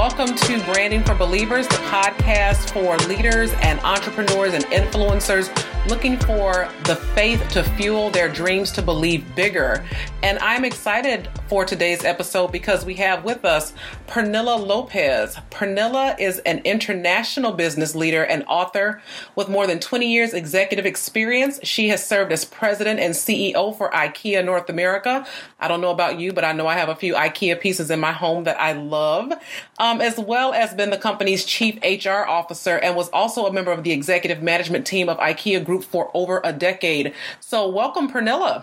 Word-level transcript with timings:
Welcome 0.00 0.34
to 0.34 0.64
Branding 0.64 1.04
for 1.04 1.14
Believers, 1.14 1.68
the 1.68 1.74
podcast 1.74 2.70
for 2.72 2.96
leaders 3.06 3.52
and 3.60 3.78
entrepreneurs 3.80 4.54
and 4.54 4.64
influencers 4.64 5.50
looking 5.90 6.16
for 6.16 6.70
the 6.84 6.96
faith 6.96 7.46
to 7.50 7.62
fuel 7.62 8.08
their 8.08 8.30
dreams 8.30 8.72
to 8.72 8.80
believe 8.80 9.22
bigger. 9.34 9.84
And 10.22 10.38
I'm 10.38 10.64
excited 10.64 11.28
for 11.50 11.64
today's 11.64 12.04
episode 12.04 12.52
because 12.52 12.84
we 12.84 12.94
have 12.94 13.24
with 13.24 13.44
us 13.44 13.72
Pernilla 14.06 14.56
Lopez. 14.64 15.34
Pernilla 15.50 16.14
is 16.16 16.38
an 16.46 16.58
international 16.58 17.50
business 17.50 17.96
leader 17.96 18.22
and 18.22 18.44
author 18.46 19.02
with 19.34 19.48
more 19.48 19.66
than 19.66 19.80
20 19.80 20.06
years 20.06 20.32
executive 20.32 20.86
experience. 20.86 21.58
She 21.64 21.88
has 21.88 22.06
served 22.06 22.30
as 22.30 22.44
president 22.44 23.00
and 23.00 23.14
CEO 23.14 23.76
for 23.76 23.90
IKEA 23.90 24.44
North 24.44 24.70
America. 24.70 25.26
I 25.58 25.66
don't 25.66 25.80
know 25.80 25.90
about 25.90 26.20
you, 26.20 26.32
but 26.32 26.44
I 26.44 26.52
know 26.52 26.68
I 26.68 26.74
have 26.74 26.88
a 26.88 26.94
few 26.94 27.14
IKEA 27.14 27.60
pieces 27.60 27.90
in 27.90 27.98
my 27.98 28.12
home 28.12 28.44
that 28.44 28.60
I 28.60 28.70
love, 28.70 29.32
um, 29.80 30.00
as 30.00 30.20
well 30.20 30.52
as 30.52 30.72
been 30.72 30.90
the 30.90 30.98
company's 30.98 31.44
chief 31.44 31.80
HR 31.82 32.28
officer 32.28 32.78
and 32.78 32.94
was 32.94 33.08
also 33.08 33.46
a 33.46 33.52
member 33.52 33.72
of 33.72 33.82
the 33.82 33.90
executive 33.90 34.40
management 34.40 34.86
team 34.86 35.08
of 35.08 35.18
IKEA 35.18 35.64
Group 35.64 35.82
for 35.82 36.12
over 36.14 36.40
a 36.44 36.52
decade. 36.52 37.12
So, 37.40 37.68
welcome, 37.68 38.08
Pernilla. 38.08 38.62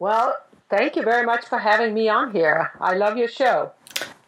Well, 0.00 0.36
thank 0.70 0.96
you 0.96 1.02
very 1.02 1.24
much 1.24 1.46
for 1.46 1.58
having 1.58 1.94
me 1.94 2.08
on 2.08 2.32
here. 2.32 2.72
I 2.80 2.94
love 2.94 3.16
your 3.16 3.28
show. 3.28 3.72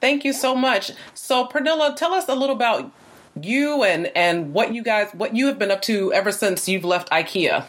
Thank 0.00 0.24
you 0.24 0.32
so 0.32 0.54
much. 0.54 0.92
So, 1.14 1.46
Pernilla, 1.46 1.96
tell 1.96 2.12
us 2.12 2.28
a 2.28 2.34
little 2.34 2.54
about 2.54 2.90
you 3.40 3.82
and 3.82 4.10
and 4.16 4.54
what 4.54 4.74
you 4.74 4.82
guys 4.82 5.10
what 5.12 5.36
you 5.36 5.46
have 5.46 5.58
been 5.58 5.70
up 5.70 5.82
to 5.82 6.12
ever 6.12 6.32
since 6.32 6.68
you've 6.68 6.84
left 6.84 7.10
IKEA. 7.10 7.66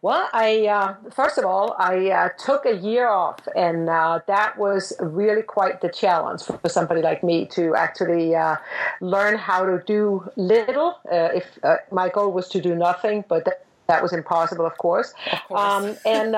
Well, 0.00 0.28
I 0.32 0.66
uh, 0.66 0.94
first 1.10 1.38
of 1.38 1.44
all, 1.44 1.74
I 1.76 2.10
uh, 2.10 2.28
took 2.38 2.64
a 2.66 2.76
year 2.76 3.08
off, 3.08 3.40
and 3.56 3.88
uh, 3.88 4.20
that 4.28 4.56
was 4.56 4.92
really 5.00 5.42
quite 5.42 5.80
the 5.80 5.88
challenge 5.88 6.42
for 6.42 6.68
somebody 6.68 7.02
like 7.02 7.24
me 7.24 7.46
to 7.46 7.74
actually 7.74 8.36
uh, 8.36 8.56
learn 9.00 9.36
how 9.36 9.64
to 9.64 9.82
do 9.86 10.30
little. 10.36 11.00
Uh, 11.10 11.30
if 11.34 11.58
uh, 11.64 11.78
my 11.90 12.08
goal 12.08 12.30
was 12.30 12.48
to 12.50 12.60
do 12.60 12.76
nothing, 12.76 13.24
but 13.28 13.66
that, 13.88 14.02
was 14.02 14.12
impossible, 14.12 14.66
of 14.66 14.76
course. 14.78 15.12
Of 15.32 15.38
course. 15.48 15.60
Um, 15.60 15.96
and 16.06 16.34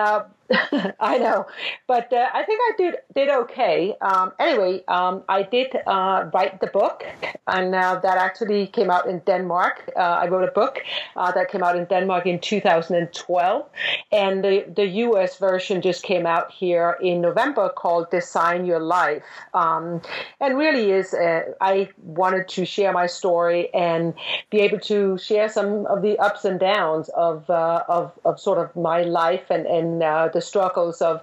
I 0.99 1.19
know, 1.19 1.47
but 1.87 2.13
uh, 2.13 2.29
I 2.35 2.43
think 2.43 2.61
I 2.61 2.73
did 2.77 2.97
did 3.15 3.29
okay. 3.29 3.95
Um, 4.01 4.33
anyway, 4.41 4.83
um, 4.89 5.23
I 5.29 5.45
did 5.45 5.77
uh, 5.87 6.29
write 6.35 6.61
the 6.61 6.67
book, 6.67 7.05
and 7.47 7.73
uh, 7.73 8.01
that 8.03 8.19
actually 8.19 8.67
came 8.67 8.91
out 8.91 9.07
in 9.07 9.21
Denmark. 9.21 9.93
Uh, 9.97 10.01
I 10.01 10.27
wrote 10.27 10.49
a 10.49 10.53
book 10.53 10.81
uh, 11.15 11.31
that 11.33 11.51
came 11.51 11.63
out 11.63 11.77
in 11.77 11.85
Denmark 11.85 12.27
in 12.27 12.41
2012, 12.41 13.67
and 14.11 14.43
the 14.43 14.65
the 14.75 14.87
U.S. 15.07 15.39
version 15.39 15.83
just 15.83 16.03
came 16.03 16.27
out 16.27 16.51
here 16.51 16.99
in 17.01 17.21
November 17.21 17.69
called 17.69 18.11
"Design 18.11 18.67
Your 18.67 18.81
Life," 18.81 19.23
um, 19.55 20.03
and 20.41 20.59
really 20.59 20.91
is 20.91 21.15
uh, 21.15 21.43
I 21.61 21.91
wanted 22.03 22.49
to 22.49 22.65
share 22.65 22.93
my 22.93 23.07
story 23.07 23.73
and 23.73 24.15
be 24.51 24.59
able 24.59 24.81
to 24.81 25.17
share 25.17 25.49
some 25.49 25.87
of 25.87 26.03
the 26.03 26.19
ups 26.19 26.45
and 26.45 26.59
downs 26.59 27.09
of 27.11 27.49
of, 27.49 28.11
of 28.25 28.41
sort 28.41 28.59
of 28.59 28.75
my 28.75 29.03
life 29.03 29.49
and 29.49 29.65
and 29.67 30.03
the 30.03 30.40
the 30.41 30.47
struggles 30.47 31.03
of, 31.03 31.21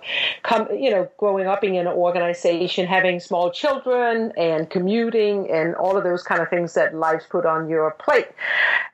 you 0.71 0.89
know, 0.89 1.09
growing 1.17 1.47
up 1.47 1.63
in 1.63 1.75
an 1.75 1.87
organization, 1.87 2.85
having 2.85 3.19
small 3.19 3.51
children, 3.51 4.31
and 4.37 4.69
commuting, 4.69 5.49
and 5.49 5.75
all 5.75 5.97
of 5.97 6.03
those 6.03 6.23
kind 6.23 6.41
of 6.41 6.49
things 6.49 6.73
that 6.73 6.93
life's 6.95 7.25
put 7.25 7.45
on 7.45 7.69
your 7.69 7.91
plate. 8.05 8.29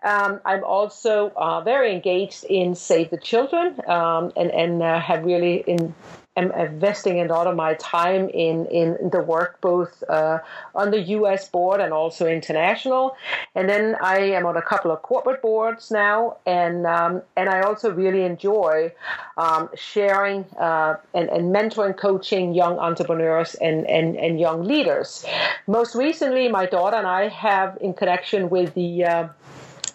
Um, 0.03 0.39
I'm 0.45 0.63
also 0.63 1.31
uh, 1.35 1.61
very 1.61 1.93
engaged 1.93 2.45
in 2.45 2.75
Save 2.75 3.09
the 3.09 3.17
Children, 3.17 3.67
um, 3.87 4.31
and 4.35 4.49
and 4.51 4.81
uh, 4.81 4.99
have 4.99 5.23
really 5.23 5.63
in 5.67 5.93
am 6.35 6.51
investing 6.51 7.21
a 7.21 7.25
lot 7.25 7.47
of 7.47 7.55
my 7.55 7.75
time 7.75 8.29
in, 8.29 8.65
in 8.67 9.09
the 9.11 9.21
work 9.21 9.61
both 9.61 10.03
uh, 10.09 10.39
on 10.73 10.91
the 10.91 10.99
US 11.17 11.47
board 11.47 11.79
and 11.79 11.93
also 11.93 12.27
international. 12.27 13.15
And 13.55 13.69
then 13.69 13.95
I 14.01 14.19
am 14.19 14.45
on 14.45 14.57
a 14.57 14.61
couple 14.61 14.91
of 14.91 15.01
corporate 15.03 15.41
boards 15.41 15.91
now, 15.91 16.37
and 16.45 16.87
um, 16.87 17.21
and 17.35 17.49
I 17.49 17.61
also 17.61 17.91
really 17.91 18.23
enjoy 18.23 18.91
um, 19.37 19.69
sharing 19.75 20.45
uh, 20.59 20.95
and, 21.13 21.29
and 21.29 21.53
mentoring, 21.53 21.95
coaching 21.97 22.53
young 22.53 22.79
entrepreneurs 22.79 23.55
and, 23.55 23.85
and, 23.87 24.15
and 24.17 24.39
young 24.39 24.63
leaders. 24.63 25.25
Most 25.67 25.95
recently, 25.95 26.47
my 26.47 26.65
daughter 26.65 26.97
and 26.97 27.07
I 27.07 27.27
have, 27.29 27.77
in 27.81 27.93
connection 27.93 28.49
with 28.49 28.73
the 28.73 29.05
uh, 29.05 29.27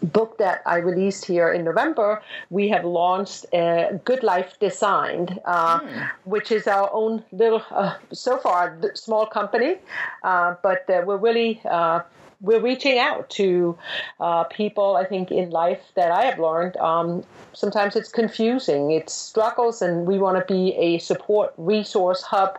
book 0.03 0.39
that 0.39 0.63
I 0.67 0.77
released 0.79 1.25
here 1.25 1.53
in 1.53 1.65
November, 1.65 2.23
we 2.51 2.69
have 2.69 2.85
launched 2.85 3.53
uh, 3.53 3.93
Good 4.05 4.23
Life 4.23 4.59
Designed, 4.61 5.41
uh, 5.45 5.81
mm. 5.81 6.11
which 6.25 6.53
is 6.53 6.67
our 6.67 6.91
own 6.93 7.25
little, 7.33 7.63
uh, 7.71 7.95
so 8.13 8.39
far, 8.39 8.79
small 8.95 9.27
company, 9.27 9.77
uh, 10.23 10.55
but 10.63 10.89
uh, 10.89 11.03
we're 11.05 11.17
really 11.17 11.61
uh, 11.65 12.01
we're 12.41 12.61
reaching 12.61 12.99
out 12.99 13.29
to 13.31 13.77
uh, 14.21 14.45
people 14.45 14.97
I 14.97 15.05
think 15.05 15.31
in 15.33 15.51
life 15.51 15.81
that 15.97 16.13
I 16.13 16.25
have 16.27 16.39
learned. 16.39 16.77
Um, 16.77 17.25
sometimes 17.53 17.97
it's 17.97 18.11
confusing, 18.11 18.93
it's 18.93 19.13
struggles, 19.13 19.83
and 19.83 20.07
we 20.07 20.19
want 20.19 20.39
to 20.39 20.55
be 20.55 20.75
a 20.77 20.99
support 20.99 21.53
resource 21.57 22.23
hub 22.23 22.57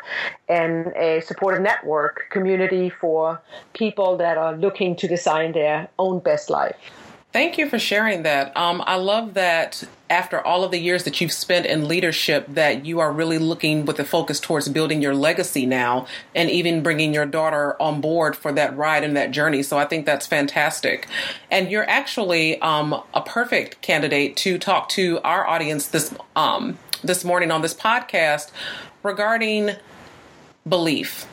and 0.49 0.87
a 0.97 1.21
supportive 1.21 1.61
network 1.61 2.25
community 2.29 2.89
for 2.89 3.41
people 3.73 4.17
that 4.17 4.37
are 4.37 4.55
looking 4.57 4.95
to 4.97 5.07
design 5.07 5.53
their 5.53 5.87
own 5.97 6.19
best 6.19 6.49
life. 6.49 6.75
Thank 7.31 7.59
you 7.59 7.69
for 7.69 7.77
sharing 7.77 8.23
that. 8.23 8.57
Um, 8.57 8.83
I 8.87 8.95
love 8.95 9.35
that 9.35 9.83
after 10.09 10.41
all 10.41 10.63
of 10.63 10.71
the 10.71 10.79
years 10.79 11.03
that 11.03 11.21
you've 11.21 11.31
spent 11.31 11.67
in 11.67 11.87
leadership, 11.87 12.47
that 12.47 12.87
you 12.87 12.99
are 12.99 13.11
really 13.11 13.37
looking 13.37 13.85
with 13.85 13.99
a 13.99 14.03
focus 14.03 14.39
towards 14.39 14.67
building 14.67 14.99
your 14.99 15.13
legacy 15.13 15.67
now, 15.67 16.07
and 16.33 16.49
even 16.49 16.81
bringing 16.81 17.13
your 17.13 17.27
daughter 17.27 17.79
on 17.79 18.01
board 18.01 18.35
for 18.35 18.51
that 18.53 18.75
ride 18.75 19.03
and 19.03 19.15
that 19.15 19.29
journey. 19.29 19.61
So 19.61 19.77
I 19.77 19.85
think 19.85 20.07
that's 20.07 20.25
fantastic. 20.25 21.07
And 21.51 21.69
you're 21.69 21.87
actually 21.87 22.59
um, 22.61 22.99
a 23.13 23.21
perfect 23.21 23.79
candidate 23.83 24.35
to 24.37 24.57
talk 24.57 24.89
to 24.89 25.19
our 25.23 25.45
audience 25.45 25.85
this 25.85 26.11
um, 26.35 26.79
this 27.03 27.23
morning 27.23 27.51
on 27.51 27.61
this 27.61 27.75
podcast 27.75 28.49
regarding 29.03 29.75
belief. 30.67 31.27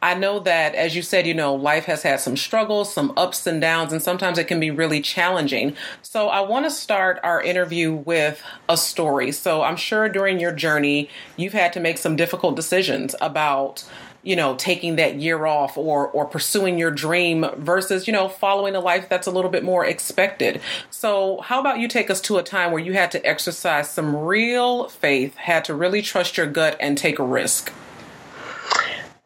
I 0.00 0.14
know 0.14 0.38
that, 0.40 0.76
as 0.76 0.94
you 0.94 1.02
said, 1.02 1.26
you 1.26 1.34
know, 1.34 1.54
life 1.54 1.86
has 1.86 2.02
had 2.02 2.20
some 2.20 2.36
struggles, 2.36 2.92
some 2.94 3.12
ups 3.16 3.46
and 3.48 3.60
downs, 3.60 3.92
and 3.92 4.00
sometimes 4.00 4.38
it 4.38 4.44
can 4.44 4.60
be 4.60 4.70
really 4.70 5.00
challenging. 5.00 5.74
So 6.02 6.28
I 6.28 6.40
want 6.40 6.66
to 6.66 6.70
start 6.70 7.18
our 7.24 7.42
interview 7.42 7.92
with 7.92 8.40
a 8.68 8.76
story. 8.76 9.32
So 9.32 9.62
I'm 9.62 9.76
sure 9.76 10.08
during 10.08 10.38
your 10.38 10.52
journey, 10.52 11.10
you've 11.36 11.52
had 11.52 11.72
to 11.72 11.80
make 11.80 11.98
some 11.98 12.14
difficult 12.14 12.54
decisions 12.54 13.16
about 13.20 13.84
you 14.22 14.36
know 14.36 14.56
taking 14.56 14.96
that 14.96 15.16
year 15.16 15.46
off 15.46 15.78
or 15.78 16.08
or 16.08 16.24
pursuing 16.24 16.76
your 16.76 16.90
dream 16.90 17.46
versus 17.56 18.06
you 18.06 18.12
know 18.12 18.28
following 18.28 18.74
a 18.74 18.80
life 18.80 19.08
that's 19.08 19.28
a 19.28 19.30
little 19.30 19.50
bit 19.50 19.62
more 19.62 19.84
expected 19.84 20.60
so 20.90 21.40
how 21.42 21.60
about 21.60 21.78
you 21.78 21.86
take 21.86 22.10
us 22.10 22.20
to 22.20 22.36
a 22.36 22.42
time 22.42 22.72
where 22.72 22.82
you 22.82 22.94
had 22.94 23.12
to 23.12 23.24
exercise 23.24 23.88
some 23.88 24.16
real 24.16 24.88
faith 24.88 25.36
had 25.36 25.64
to 25.64 25.72
really 25.72 26.02
trust 26.02 26.36
your 26.36 26.46
gut 26.46 26.76
and 26.80 26.98
take 26.98 27.20
a 27.20 27.24
risk 27.24 27.72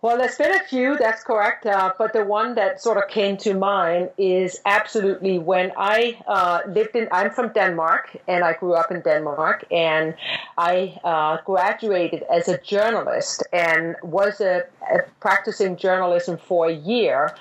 well, 0.02 0.18
there's 0.18 0.36
been 0.36 0.50
a 0.50 0.64
few, 0.64 0.96
that's 0.98 1.22
correct. 1.22 1.64
Uh, 1.64 1.92
but 1.96 2.12
the 2.12 2.24
one 2.24 2.56
that 2.56 2.82
sort 2.82 2.98
of 2.98 3.08
came 3.08 3.36
to 3.36 3.54
mind 3.54 4.10
is 4.18 4.60
absolutely 4.66 5.38
when 5.38 5.70
I 5.76 6.20
uh, 6.26 6.62
lived 6.66 6.96
in, 6.96 7.06
I'm 7.12 7.30
from 7.30 7.52
Denmark 7.52 8.16
and 8.26 8.42
I 8.42 8.54
grew 8.54 8.74
up 8.74 8.90
in 8.90 9.00
Denmark 9.02 9.64
and 9.70 10.16
I 10.58 10.98
uh, 11.04 11.38
graduated 11.46 12.24
as 12.24 12.48
a 12.48 12.58
journalist 12.58 13.44
and 13.52 13.94
was 14.02 14.40
a, 14.40 14.64
a 14.92 15.02
practicing 15.20 15.76
journalism 15.76 16.36
for 16.36 16.66
a 16.66 16.74
year. 16.74 17.36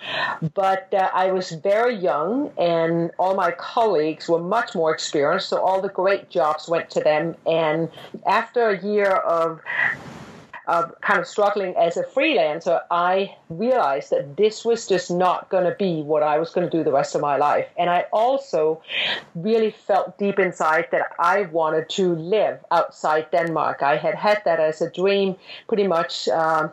But 0.53 0.93
uh, 0.93 1.09
I 1.15 1.31
was 1.31 1.49
very 1.49 1.95
young 1.95 2.51
and 2.59 3.09
all 3.17 3.33
my 3.33 3.49
colleagues 3.49 4.29
were 4.29 4.39
much 4.39 4.75
more 4.75 4.93
experienced. 4.93 5.49
So 5.49 5.59
all 5.59 5.81
the 5.81 5.89
great 5.89 6.29
jobs 6.29 6.69
went 6.69 6.91
to 6.91 6.99
them. 6.99 7.35
And 7.47 7.89
after 8.27 8.69
a 8.69 8.79
year 8.85 9.09
of 9.09 9.61
kind 11.01 11.19
of 11.19 11.27
struggling 11.27 11.75
as 11.75 11.97
a 11.97 12.03
freelancer, 12.03 12.79
I 12.89 13.35
realized 13.49 14.09
that 14.11 14.37
this 14.37 14.63
was 14.63 14.87
just 14.87 15.11
not 15.11 15.49
going 15.49 15.65
to 15.65 15.75
be 15.77 16.01
what 16.01 16.23
I 16.23 16.39
was 16.39 16.49
going 16.51 16.69
to 16.69 16.77
do 16.77 16.83
the 16.83 16.91
rest 16.91 17.15
of 17.15 17.21
my 17.21 17.37
life. 17.37 17.67
And 17.77 17.89
I 17.89 18.05
also 18.11 18.81
really 19.35 19.71
felt 19.71 20.17
deep 20.17 20.39
inside 20.39 20.87
that 20.91 21.13
I 21.19 21.43
wanted 21.43 21.89
to 21.91 22.15
live 22.15 22.59
outside 22.71 23.31
Denmark. 23.31 23.83
I 23.83 23.97
had 23.97 24.15
had 24.15 24.41
that 24.45 24.59
as 24.59 24.81
a 24.81 24.89
dream 24.89 25.35
pretty 25.67 25.87
much. 25.87 26.27
Um, 26.29 26.71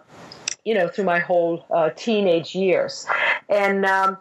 you 0.64 0.74
know, 0.74 0.86
through 0.86 1.04
my 1.04 1.18
whole 1.18 1.64
uh, 1.70 1.88
teenage 1.96 2.54
years. 2.54 3.06
And 3.48 3.86
um, 3.86 4.18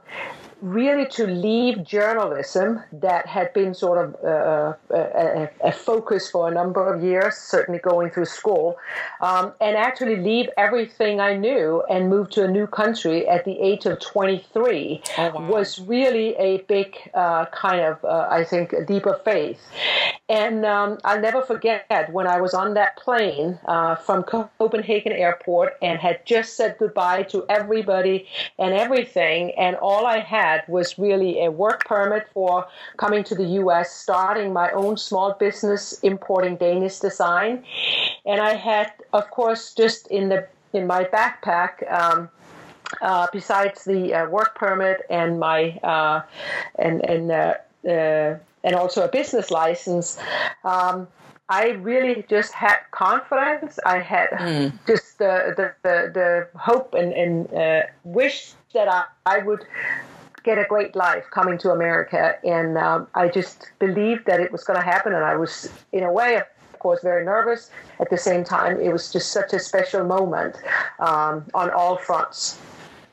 really 0.61 1.05
to 1.05 1.27
leave 1.27 1.83
journalism 1.83 2.81
that 2.91 3.27
had 3.27 3.53
been 3.53 3.73
sort 3.73 4.03
of 4.03 4.15
uh, 4.25 4.73
a, 4.89 5.49
a, 5.63 5.71
focus 5.71 6.29
for 6.31 6.47
a 6.47 6.53
number 6.53 6.91
of 6.91 7.03
years, 7.03 7.35
certainly 7.35 7.79
going 7.79 8.09
through 8.09 8.25
school, 8.25 8.77
um, 9.21 9.53
and 9.61 9.77
actually 9.77 10.15
leave 10.15 10.49
everything 10.57 11.19
I 11.19 11.35
knew 11.35 11.83
and 11.89 12.09
move 12.09 12.29
to 12.31 12.43
a 12.43 12.47
new 12.47 12.65
country 12.65 13.27
at 13.27 13.45
the 13.45 13.59
age 13.59 13.85
of 13.85 13.99
23 13.99 15.01
oh, 15.17 15.29
wow. 15.29 15.47
was 15.47 15.79
really 15.79 16.35
a 16.37 16.59
big 16.63 16.95
uh, 17.13 17.45
kind 17.47 17.81
of, 17.81 18.03
uh, 18.03 18.27
I 18.29 18.43
think, 18.43 18.73
a 18.73 18.83
deeper 18.83 19.19
faith. 19.23 19.61
And 20.29 20.65
um, 20.65 20.97
I'll 21.03 21.21
never 21.21 21.41
forget 21.41 21.85
when 22.11 22.27
I 22.27 22.41
was 22.41 22.53
on 22.53 22.73
that 22.73 22.97
plane 22.97 23.59
uh, 23.65 23.95
from 23.95 24.23
Copenhagen 24.23 25.13
Airport 25.13 25.77
and 25.81 25.99
had 25.99 26.25
just 26.25 26.57
said 26.57 26.77
goodbye 26.79 27.23
to 27.23 27.45
everybody 27.47 28.27
and 28.59 28.73
everything. 28.73 29.51
And 29.51 29.75
all 29.77 30.05
I 30.05 30.19
had 30.19 30.46
was 30.67 30.97
really 30.97 31.43
a 31.45 31.49
work 31.51 31.85
permit 31.85 32.27
for 32.33 32.65
coming 32.97 33.23
to 33.25 33.35
the 33.35 33.47
US, 33.61 33.91
starting 33.91 34.53
my 34.53 34.69
own 34.71 34.97
small 34.97 35.33
business 35.33 35.99
importing 36.01 36.55
Danish 36.57 36.99
design. 36.99 37.63
And 38.25 38.39
I 38.41 38.53
had, 38.55 38.91
of 39.13 39.29
course, 39.31 39.73
just 39.73 40.07
in 40.07 40.29
the 40.29 40.47
in 40.73 40.85
my 40.85 41.03
backpack, 41.05 41.71
um, 41.91 42.29
uh, 43.01 43.27
besides 43.31 43.85
the 43.85 44.13
uh, 44.13 44.29
work 44.29 44.55
permit 44.55 44.97
and 45.09 45.39
my 45.39 45.61
uh, 45.83 46.21
and 46.85 46.95
and 47.13 47.31
uh, 47.31 47.53
uh, 47.87 48.37
and 48.63 48.75
also 48.75 49.05
a 49.05 49.07
business 49.07 49.51
license. 49.51 50.17
Um, 50.63 51.07
I 51.49 51.69
really 51.69 52.25
just 52.29 52.51
had 52.51 52.77
confidence. 52.91 53.79
I 53.85 53.99
had 53.99 54.29
mm. 54.31 54.73
just 54.85 55.17
the, 55.17 55.53
the, 55.55 55.73
the, 55.83 56.11
the, 56.13 56.59
hope 56.59 56.93
and, 56.93 57.13
and 57.13 57.53
uh, 57.53 57.81
wish 58.03 58.51
that 58.73 58.89
I, 58.89 59.05
I 59.25 59.39
would 59.39 59.63
get 60.47 60.57
a 60.57 60.63
great 60.63 60.95
life 60.95 61.25
coming 61.29 61.57
to 61.59 61.71
America. 61.71 62.39
And 62.43 62.77
um, 62.77 63.07
I 63.13 63.27
just 63.27 63.67
believed 63.79 64.25
that 64.27 64.39
it 64.39 64.51
was 64.51 64.63
going 64.63 64.79
to 64.79 64.85
happen. 64.85 65.13
And 65.13 65.23
I 65.23 65.35
was, 65.35 65.69
in 65.91 66.03
a 66.03 66.11
way, 66.11 66.37
of 66.37 66.79
course, 66.79 67.01
very 67.03 67.25
nervous. 67.25 67.69
At 67.99 68.09
the 68.09 68.17
same 68.17 68.45
time, 68.45 68.79
it 68.79 68.91
was 68.93 69.11
just 69.11 69.33
such 69.33 69.51
a 69.51 69.59
special 69.59 70.05
moment 70.05 70.55
um, 70.99 71.45
on 71.53 71.69
all 71.69 71.97
fronts. 71.97 72.57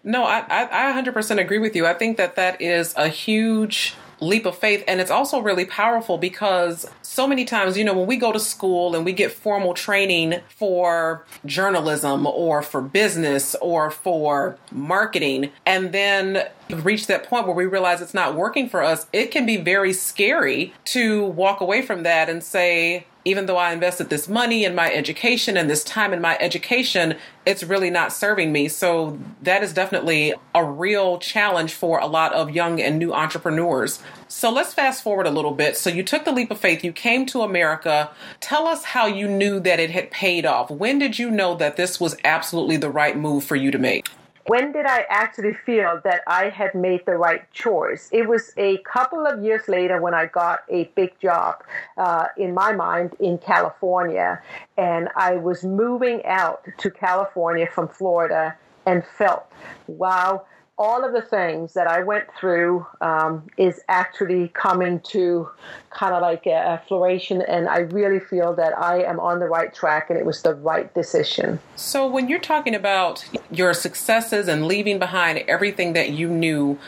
No, 0.04 0.22
I, 0.24 0.44
I, 0.48 0.90
I 0.90 1.02
100% 1.02 1.40
agree 1.40 1.58
with 1.58 1.74
you. 1.74 1.86
I 1.86 1.94
think 1.94 2.18
that 2.18 2.36
that 2.36 2.60
is 2.60 2.94
a 2.96 3.08
huge 3.08 3.94
leap 4.24 4.46
of 4.46 4.56
faith. 4.56 4.82
And 4.88 5.00
it's 5.00 5.10
also 5.10 5.40
really 5.40 5.64
powerful 5.64 6.18
because 6.18 6.86
so 7.02 7.26
many 7.26 7.44
times, 7.44 7.76
you 7.76 7.84
know, 7.84 7.94
when 7.94 8.06
we 8.06 8.16
go 8.16 8.32
to 8.32 8.40
school 8.40 8.96
and 8.96 9.04
we 9.04 9.12
get 9.12 9.32
formal 9.32 9.74
training 9.74 10.40
for 10.48 11.24
journalism 11.46 12.26
or 12.26 12.62
for 12.62 12.80
business 12.80 13.54
or 13.60 13.90
for 13.90 14.58
marketing, 14.72 15.50
and 15.64 15.92
then 15.92 16.46
reach 16.70 17.06
that 17.06 17.24
point 17.24 17.46
where 17.46 17.54
we 17.54 17.66
realize 17.66 18.00
it's 18.00 18.14
not 18.14 18.34
working 18.34 18.68
for 18.68 18.82
us, 18.82 19.06
it 19.12 19.30
can 19.30 19.46
be 19.46 19.56
very 19.56 19.92
scary 19.92 20.72
to 20.84 21.24
walk 21.24 21.60
away 21.60 21.82
from 21.82 22.02
that 22.02 22.28
and 22.28 22.42
say, 22.42 23.06
even 23.24 23.46
though 23.46 23.56
I 23.56 23.72
invested 23.72 24.10
this 24.10 24.28
money 24.28 24.64
in 24.64 24.74
my 24.74 24.92
education 24.92 25.56
and 25.56 25.68
this 25.68 25.82
time 25.82 26.12
in 26.12 26.20
my 26.20 26.36
education, 26.40 27.16
it's 27.46 27.62
really 27.62 27.90
not 27.90 28.12
serving 28.12 28.52
me. 28.52 28.68
So 28.68 29.18
that 29.42 29.62
is 29.62 29.72
definitely 29.72 30.34
a 30.54 30.64
real 30.64 31.18
challenge 31.18 31.74
for 31.74 31.98
a 31.98 32.06
lot 32.06 32.32
of 32.32 32.50
young 32.50 32.80
and 32.80 32.98
new 32.98 33.14
entrepreneurs. 33.14 34.00
So 34.28 34.50
let's 34.50 34.74
fast 34.74 35.02
forward 35.02 35.26
a 35.26 35.30
little 35.30 35.52
bit. 35.52 35.76
So 35.76 35.90
you 35.90 36.02
took 36.02 36.24
the 36.24 36.32
leap 36.32 36.50
of 36.50 36.58
faith, 36.60 36.84
you 36.84 36.92
came 36.92 37.24
to 37.26 37.42
America. 37.42 38.10
Tell 38.40 38.66
us 38.66 38.84
how 38.84 39.06
you 39.06 39.26
knew 39.28 39.60
that 39.60 39.80
it 39.80 39.90
had 39.90 40.10
paid 40.10 40.44
off. 40.44 40.70
When 40.70 40.98
did 40.98 41.18
you 41.18 41.30
know 41.30 41.54
that 41.56 41.76
this 41.76 41.98
was 41.98 42.16
absolutely 42.24 42.76
the 42.76 42.90
right 42.90 43.16
move 43.16 43.44
for 43.44 43.56
you 43.56 43.70
to 43.70 43.78
make? 43.78 44.08
When 44.46 44.72
did 44.72 44.84
I 44.86 45.06
actually 45.08 45.54
feel 45.54 46.00
that 46.04 46.22
I 46.26 46.50
had 46.50 46.74
made 46.74 47.06
the 47.06 47.16
right 47.16 47.50
choice? 47.52 48.08
It 48.12 48.28
was 48.28 48.52
a 48.56 48.78
couple 48.78 49.26
of 49.26 49.42
years 49.42 49.68
later 49.68 50.00
when 50.00 50.12
I 50.14 50.26
got 50.26 50.60
a 50.68 50.84
big 50.94 51.18
job, 51.18 51.62
uh, 51.96 52.26
in 52.36 52.52
my 52.52 52.72
mind, 52.72 53.14
in 53.20 53.38
California. 53.38 54.42
And 54.76 55.08
I 55.16 55.36
was 55.36 55.64
moving 55.64 56.24
out 56.26 56.66
to 56.78 56.90
California 56.90 57.66
from 57.66 57.88
Florida 57.88 58.56
and 58.86 59.02
felt, 59.04 59.46
wow, 59.86 60.44
all 60.76 61.04
of 61.04 61.12
the 61.12 61.22
things 61.22 61.74
that 61.74 61.86
I 61.86 62.02
went 62.02 62.24
through 62.38 62.86
um, 63.00 63.46
is 63.56 63.80
actually 63.88 64.48
coming 64.48 65.00
to 65.10 65.48
kind 65.90 66.14
of 66.14 66.22
like 66.22 66.46
a, 66.46 66.50
a 66.50 66.82
flourishing, 66.88 67.42
and 67.42 67.68
I 67.68 67.78
really 67.78 68.18
feel 68.18 68.54
that 68.54 68.76
I 68.76 69.04
am 69.04 69.20
on 69.20 69.38
the 69.38 69.46
right 69.46 69.72
track, 69.72 70.10
and 70.10 70.18
it 70.18 70.26
was 70.26 70.42
the 70.42 70.54
right 70.54 70.92
decision. 70.92 71.60
So, 71.76 72.08
when 72.08 72.28
you're 72.28 72.40
talking 72.40 72.74
about 72.74 73.24
your 73.50 73.72
successes 73.72 74.48
and 74.48 74.66
leaving 74.66 74.98
behind 74.98 75.38
everything 75.46 75.92
that 75.92 76.10
you 76.10 76.28
knew 76.28 76.78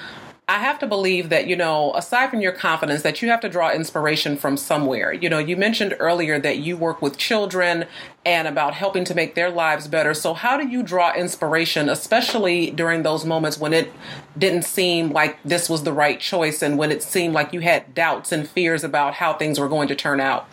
I 0.49 0.59
have 0.59 0.79
to 0.79 0.87
believe 0.87 1.29
that, 1.31 1.49
you 1.49 1.57
know, 1.57 1.93
aside 1.97 2.31
from 2.31 2.41
your 2.41 2.53
confidence, 2.53 3.03
that 3.03 3.21
you 3.21 3.29
have 3.31 3.41
to 3.41 3.49
draw 3.49 3.73
inspiration 3.73 4.37
from 4.37 4.57
somewhere. 4.57 5.13
You 5.13 5.29
know, 5.29 5.39
you 5.39 5.57
mentioned 5.57 5.97
earlier 5.99 6.39
that 6.39 6.59
you 6.59 6.77
work 6.77 7.03
with 7.03 7.19
children 7.19 7.85
and 8.25 8.47
about 8.47 8.73
helping 8.73 9.05
to 9.07 9.15
make 9.17 9.35
their 9.35 9.51
lives 9.51 9.89
better. 9.89 10.15
So, 10.15 10.35
how 10.35 10.57
do 10.57 10.69
you 10.69 10.85
draw 10.85 11.13
inspiration, 11.13 11.89
especially 11.89 12.71
during 12.71 13.03
those 13.03 13.25
moments 13.25 13.59
when 13.59 13.73
it 13.73 13.93
didn't 14.39 14.63
seem 14.63 15.11
like 15.11 15.43
this 15.43 15.69
was 15.69 15.83
the 15.83 15.93
right 15.93 16.21
choice 16.21 16.63
and 16.63 16.79
when 16.79 16.93
it 16.93 17.03
seemed 17.03 17.35
like 17.35 17.53
you 17.53 17.59
had 17.59 17.93
doubts 17.93 18.31
and 18.31 18.49
fears 18.49 18.85
about 18.85 19.15
how 19.15 19.33
things 19.35 19.59
were 19.59 19.69
going 19.69 19.89
to 19.89 19.97
turn 19.97 20.21
out? 20.21 20.47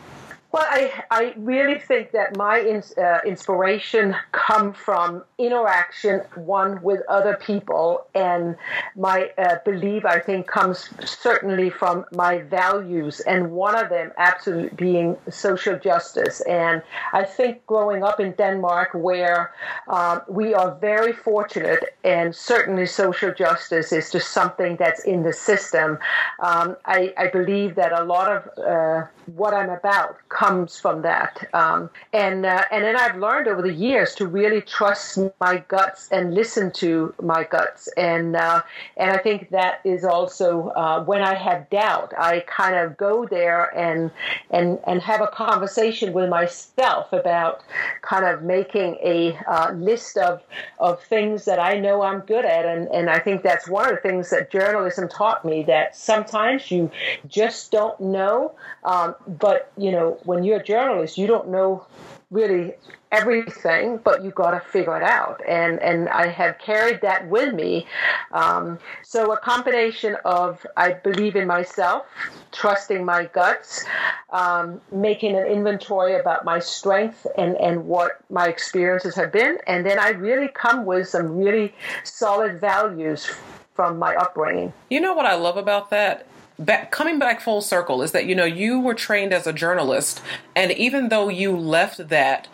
Well, 0.53 0.67
I, 0.69 1.03
I 1.09 1.33
really 1.35 1.79
think 1.79 2.11
that 2.11 2.37
my 2.37 2.59
uh, 2.95 3.19
inspiration 3.25 4.15
come 4.33 4.71
from 4.71 5.23
interaction, 5.39 6.21
one 6.35 6.79
with 6.83 7.01
other 7.09 7.37
people, 7.37 8.05
and 8.13 8.55
my 8.95 9.31
uh, 9.39 9.55
belief, 9.65 10.05
I 10.05 10.19
think, 10.19 10.45
comes 10.45 10.91
certainly 11.03 11.71
from 11.71 12.05
my 12.11 12.43
values, 12.43 13.19
and 13.21 13.49
one 13.49 13.75
of 13.75 13.89
them 13.89 14.11
absolutely 14.17 14.75
being 14.75 15.17
social 15.27 15.79
justice. 15.79 16.39
And 16.41 16.83
I 17.13 17.23
think 17.23 17.65
growing 17.65 18.03
up 18.03 18.19
in 18.19 18.33
Denmark, 18.33 18.89
where 18.93 19.53
um, 19.87 20.21
we 20.29 20.53
are 20.53 20.75
very 20.75 21.13
fortunate, 21.13 21.95
and 22.03 22.35
certainly 22.35 22.85
social 22.85 23.33
justice 23.33 23.91
is 23.91 24.11
just 24.11 24.29
something 24.29 24.75
that's 24.75 25.03
in 25.03 25.23
the 25.23 25.33
system, 25.33 25.97
um, 26.43 26.77
I, 26.85 27.11
I, 27.17 27.29
believe 27.29 27.73
that 27.75 27.91
a 27.91 28.03
lot 28.03 28.31
of 28.31 28.63
uh, 28.63 29.07
what 29.25 29.53
I'm 29.53 29.69
about 29.69 30.17
comes 30.43 30.79
from 30.79 31.01
that. 31.03 31.47
Um, 31.53 31.89
and 32.11 32.45
uh, 32.45 32.65
and 32.71 32.83
then 32.83 32.95
I've 32.97 33.17
learned 33.17 33.47
over 33.47 33.61
the 33.61 33.73
years 33.73 34.13
to 34.15 34.27
really 34.27 34.61
trust 34.61 35.17
my 35.39 35.63
guts 35.67 36.09
and 36.11 36.33
listen 36.33 36.71
to 36.83 37.13
my 37.21 37.43
guts. 37.45 37.87
And 37.95 38.35
uh, 38.35 38.61
and 38.97 39.11
I 39.11 39.17
think 39.17 39.51
that 39.51 39.79
is 39.85 40.03
also 40.03 40.69
uh, 40.69 41.03
when 41.05 41.21
I 41.21 41.35
have 41.35 41.69
doubt, 41.69 42.13
I 42.17 42.41
kind 42.41 42.75
of 42.75 42.97
go 42.97 43.25
there 43.25 43.65
and 43.77 44.11
and 44.49 44.79
and 44.85 45.01
have 45.01 45.21
a 45.21 45.27
conversation 45.27 46.11
with 46.13 46.29
myself 46.29 47.13
about 47.13 47.63
kind 48.01 48.25
of 48.25 48.43
making 48.43 48.97
a 49.01 49.37
uh, 49.47 49.71
list 49.71 50.17
of 50.17 50.41
of 50.79 51.01
things 51.03 51.45
that 51.45 51.59
I 51.59 51.79
know 51.79 52.01
I'm 52.01 52.19
good 52.19 52.45
at. 52.45 52.65
And 52.65 52.89
and 52.89 53.09
I 53.09 53.19
think 53.19 53.43
that's 53.43 53.67
one 53.69 53.85
of 53.85 53.95
the 53.95 54.01
things 54.01 54.29
that 54.31 54.51
journalism 54.51 55.07
taught 55.07 55.45
me 55.45 55.63
that 55.63 55.95
sometimes 55.95 56.69
you 56.69 56.91
just 57.27 57.71
don't 57.71 57.97
know. 57.99 58.51
Um, 58.83 59.15
but 59.25 59.71
you 59.77 59.91
know 59.91 60.17
when 60.33 60.43
you're 60.43 60.59
a 60.59 60.63
journalist, 60.63 61.17
you 61.17 61.27
don't 61.27 61.49
know 61.49 61.85
really 62.31 62.73
everything, 63.11 63.99
but 64.03 64.23
you 64.23 64.31
got 64.31 64.51
to 64.51 64.59
figure 64.59 64.97
it 64.97 65.03
out. 65.03 65.39
And 65.47 65.79
and 65.79 66.09
I 66.09 66.27
have 66.27 66.57
carried 66.57 67.01
that 67.01 67.29
with 67.29 67.53
me. 67.53 67.85
Um, 68.31 68.79
so 69.03 69.31
a 69.31 69.37
combination 69.37 70.17
of 70.25 70.65
I 70.75 70.93
believe 70.93 71.35
in 71.35 71.45
myself, 71.45 72.07
trusting 72.51 73.05
my 73.05 73.25
guts, 73.25 73.85
um, 74.31 74.81
making 74.91 75.35
an 75.35 75.45
inventory 75.45 76.19
about 76.19 76.43
my 76.43 76.59
strength 76.59 77.27
and 77.37 77.55
and 77.57 77.85
what 77.85 78.19
my 78.31 78.47
experiences 78.47 79.15
have 79.15 79.31
been, 79.31 79.59
and 79.67 79.85
then 79.85 79.99
I 79.99 80.09
really 80.09 80.47
come 80.47 80.85
with 80.85 81.07
some 81.07 81.37
really 81.37 81.73
solid 82.03 82.59
values 82.59 83.29
from 83.75 83.99
my 83.99 84.15
upbringing. 84.15 84.73
You 84.89 85.01
know 85.01 85.13
what 85.13 85.25
I 85.25 85.35
love 85.35 85.57
about 85.57 85.91
that 85.91 86.27
back, 86.59 86.91
coming 86.91 87.19
back 87.19 87.41
full 87.41 87.61
circle 87.61 88.01
is 88.01 88.11
that 88.11 88.25
you 88.25 88.35
know 88.35 88.45
you 88.45 88.79
were 88.79 88.93
trained 88.93 89.33
as 89.33 89.47
a 89.47 89.53
journalist, 89.53 90.21
and 90.55 90.71
even 90.71 91.09
though 91.09 91.29
you 91.29 91.55
left 91.55 92.09
that 92.09 92.47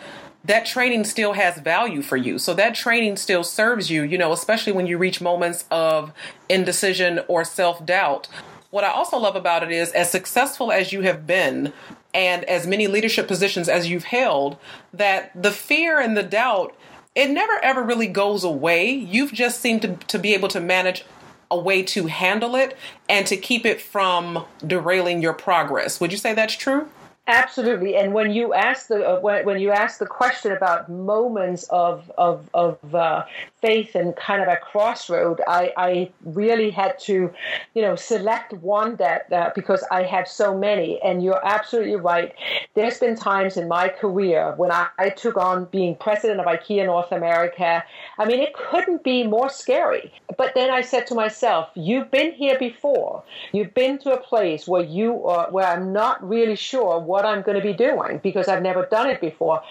that 0.44 0.66
training 0.66 1.04
still 1.04 1.34
has 1.34 1.60
value 1.60 2.02
for 2.02 2.18
you. 2.18 2.40
So 2.40 2.54
that 2.54 2.74
training 2.74 3.18
still 3.18 3.44
serves 3.44 3.90
you, 3.90 4.04
you 4.04 4.18
know, 4.18 4.32
especially 4.32 4.72
when 4.72 4.88
you 4.88 4.98
reach 4.98 5.20
moments 5.22 5.66
of 5.70 6.14
indecision 6.48 7.20
or 7.28 7.44
self 7.44 7.86
doubt. 7.86 8.28
What 8.72 8.84
I 8.84 8.90
also 8.90 9.18
love 9.18 9.36
about 9.36 9.64
it 9.64 9.72
is, 9.72 9.92
as 9.92 10.12
successful 10.12 10.72
as 10.72 10.94
you 10.94 11.02
have 11.02 11.26
been 11.26 11.74
and 12.14 12.44
as 12.46 12.68
many 12.68 12.88
leadership 12.88 13.28
positions 13.28 13.68
as 13.68 13.90
you've 13.90 14.06
held, 14.06 14.58
that 14.94 15.32
the 15.40 15.52
fear 15.52 16.00
and 16.00 16.16
the 16.16 16.24
doubt, 16.24 16.76
it 17.16 17.30
never 17.30 17.60
ever 17.64 17.84
really 17.84 18.08
goes 18.08 18.44
away. 18.44 18.92
You've 18.92 19.34
just 19.34 19.60
seemed 19.60 19.82
to, 19.82 19.96
to 20.08 20.20
be 20.20 20.34
able 20.34 20.48
to 20.50 20.60
manage 20.60 21.04
a 21.52 21.58
way 21.58 21.82
to 21.84 22.08
handle 22.08 22.56
it 22.56 22.78
and 23.08 23.26
to 23.28 23.38
keep 23.38 23.66
it 23.66 23.82
from 23.82 24.46
derailing 24.66 25.22
your 25.22 25.34
progress. 25.34 26.00
Would 26.00 26.12
you 26.12 26.18
say 26.18 26.34
that's 26.34 26.56
true? 26.56 26.90
Absolutely, 27.30 27.96
and 27.96 28.12
when 28.16 28.32
you 28.32 28.56
ask 28.56 28.88
the 28.88 29.08
uh, 29.08 29.20
when, 29.20 29.46
when 29.46 29.60
you 29.60 29.70
ask 29.70 30.00
the 30.00 30.08
question 30.08 30.52
about 30.52 30.90
moments 30.90 31.64
of 31.70 32.12
of 32.18 32.50
of 32.56 32.96
uh, 32.96 33.24
faith 33.62 33.96
and 33.96 34.16
kind 34.16 34.42
of 34.42 34.48
a 34.48 34.58
crossroad. 34.58 35.42
I, 35.48 35.74
I 35.78 36.12
really 36.24 36.70
had 36.70 36.98
to, 37.00 37.32
you 37.74 37.82
know, 37.82 37.96
select 37.96 38.54
one 38.54 38.96
that 38.98 39.32
uh, 39.32 39.52
because 39.56 39.84
I 39.92 40.04
have 40.04 40.28
so 40.28 40.58
many. 40.58 41.02
And 41.02 41.24
you're 41.24 41.46
absolutely 41.46 41.96
right. 41.96 42.34
There's 42.74 43.00
been 43.00 43.16
times 43.16 43.58
in 43.58 43.68
my 43.68 43.90
career 43.90 44.54
when 44.58 44.72
I, 44.72 44.88
I 44.98 45.10
took 45.10 45.38
on 45.38 45.66
being 45.66 45.96
president 45.96 46.40
of 46.40 46.46
IKEA 46.46 46.86
North 46.86 47.12
America. 47.12 47.84
I 48.18 48.26
mean, 48.26 48.40
it 48.40 48.54
couldn't 48.54 49.04
be 49.04 49.24
more 49.24 49.50
scary. 49.50 50.14
But 50.38 50.54
then 50.56 50.70
I 50.70 50.82
said 50.82 51.08
to 51.08 51.16
myself, 51.16 51.70
"You've 51.76 52.12
been 52.12 52.32
here 52.32 52.58
before. 52.58 53.24
You've 53.52 53.74
been 53.74 53.98
to 54.00 54.14
a 54.14 54.22
place 54.22 54.68
where 54.68 54.84
you 54.84 55.26
are, 55.26 55.52
where 55.52 55.68
I'm 55.68 55.92
not 55.92 56.28
really 56.28 56.56
sure 56.56 57.00
what 57.00 57.19
I'm 57.26 57.42
going 57.42 57.58
to 57.58 57.64
be 57.64 57.74
doing 57.74 58.20
because 58.24 58.48
I've 58.48 58.62
never 58.62 58.86
done 58.86 59.10
it 59.10 59.22
before." 59.22 59.62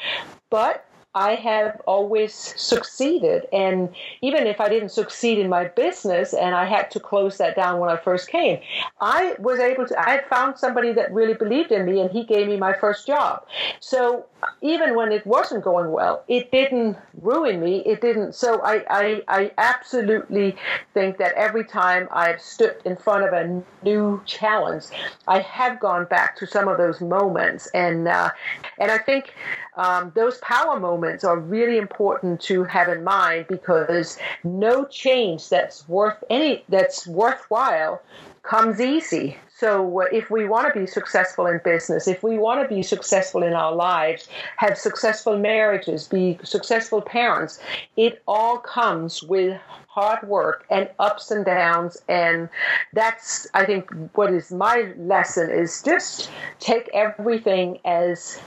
But 0.51 0.85
I 1.15 1.35
have 1.35 1.81
always 1.87 2.33
succeeded. 2.33 3.47
And 3.53 3.95
even 4.21 4.47
if 4.47 4.61
I 4.61 4.69
didn't 4.69 4.91
succeed 4.91 5.39
in 5.39 5.49
my 5.49 5.65
business 5.65 6.33
and 6.33 6.55
I 6.55 6.65
had 6.65 6.91
to 6.93 7.01
close 7.01 7.39
that 7.39 7.57
down 7.57 7.81
when 7.81 7.91
I 7.91 7.97
first 7.97 8.29
came, 8.29 8.61
I 9.01 9.35
was 9.39 9.59
able 9.59 9.87
to, 9.87 9.99
I 9.99 10.23
found 10.31 10.59
somebody 10.59 10.93
that 10.93 11.13
really 11.13 11.35
believed 11.35 11.73
in 11.73 11.87
me 11.87 12.01
and 12.01 12.11
he 12.11 12.25
gave 12.25 12.47
me 12.47 12.57
my 12.57 12.73
first 12.73 13.07
job. 13.07 13.45
So 13.81 14.27
even 14.61 14.95
when 14.95 15.13
it 15.13 15.27
wasn't 15.27 15.65
going 15.65 15.91
well, 15.91 16.25
it 16.29 16.51
didn't 16.51 16.97
ruin 17.23 17.61
me. 17.61 17.79
It 17.85 18.01
didn't. 18.01 18.35
So 18.35 18.61
I, 18.63 18.85
I, 18.91 19.23
I 19.29 19.53
absolutely 19.59 20.57
think 20.95 21.19
that 21.19 21.33
every 21.35 21.65
time 21.65 22.09
I've 22.11 22.41
stood 22.41 22.77
in 22.85 22.97
front 22.97 23.25
of 23.25 23.33
a 23.33 23.63
new 23.85 24.23
challenge, 24.27 24.85
I 25.27 25.41
have 25.41 25.81
gone 25.81 26.07
back 26.07 26.37
to 26.39 26.47
some 26.47 26.69
of 26.69 26.79
those 26.79 27.01
moments. 27.01 27.69
And, 27.69 28.09
uh, 28.09 28.31
and 28.79 28.91
I 28.91 28.99
think 28.99 29.35
um, 29.77 30.13
those 30.15 30.39
power 30.39 30.79
moments 30.79 31.25
are 31.25 31.39
really 31.39 31.79
important 31.79 32.41
to 32.43 32.65
have 32.65 32.89
in 32.89 33.05
mind 33.05 33.47
because 33.49 34.19
no 34.43 34.85
change 34.87 35.49
that's 35.49 35.89
worth 35.89 36.23
any 36.29 36.65
that's 36.69 37.07
worthwhile 37.07 38.03
comes 38.49 38.81
easy. 38.81 39.37
So, 39.55 40.01
uh, 40.01 40.07
if 40.11 40.31
we 40.31 40.47
want 40.47 40.73
to 40.73 40.81
be 40.81 40.87
successful 40.87 41.47
in 41.47 41.61
business, 41.65 42.09
if 42.09 42.23
we 42.23 42.39
want 42.39 42.63
to 42.63 42.75
be 42.75 42.83
successful 42.83 43.43
in 43.43 43.53
our 43.53 43.75
lives, 43.75 44.29
have 44.57 44.79
successful 44.79 45.37
marriages, 45.37 46.09
be 46.09 46.39
successful 46.45 47.03
parents, 47.03 47.61
it 47.97 48.23
all 48.27 48.59
comes 48.59 49.23
with 49.23 49.61
hard 49.89 50.27
work 50.27 50.65
and 50.71 50.89
ups 50.99 51.31
and 51.31 51.45
downs. 51.45 51.99
And 52.09 52.49
that's, 52.95 53.47
I 53.53 53.67
think, 53.67 53.91
what 54.15 54.33
is 54.33 54.51
my 54.51 54.93
lesson 54.97 55.51
is 55.51 55.83
just 55.83 56.31
take 56.59 56.89
everything 56.95 57.81
as 57.85 58.41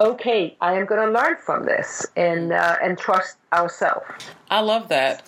okay, 0.00 0.56
I 0.60 0.74
am 0.74 0.86
going 0.86 1.06
to 1.06 1.12
learn 1.12 1.36
from 1.36 1.66
this 1.66 2.04
and 2.16 2.52
uh, 2.52 2.76
and 2.82 2.98
trust 2.98 3.36
ourselves. 3.52 4.06
I 4.50 4.60
love 4.60 4.88
that. 4.88 5.22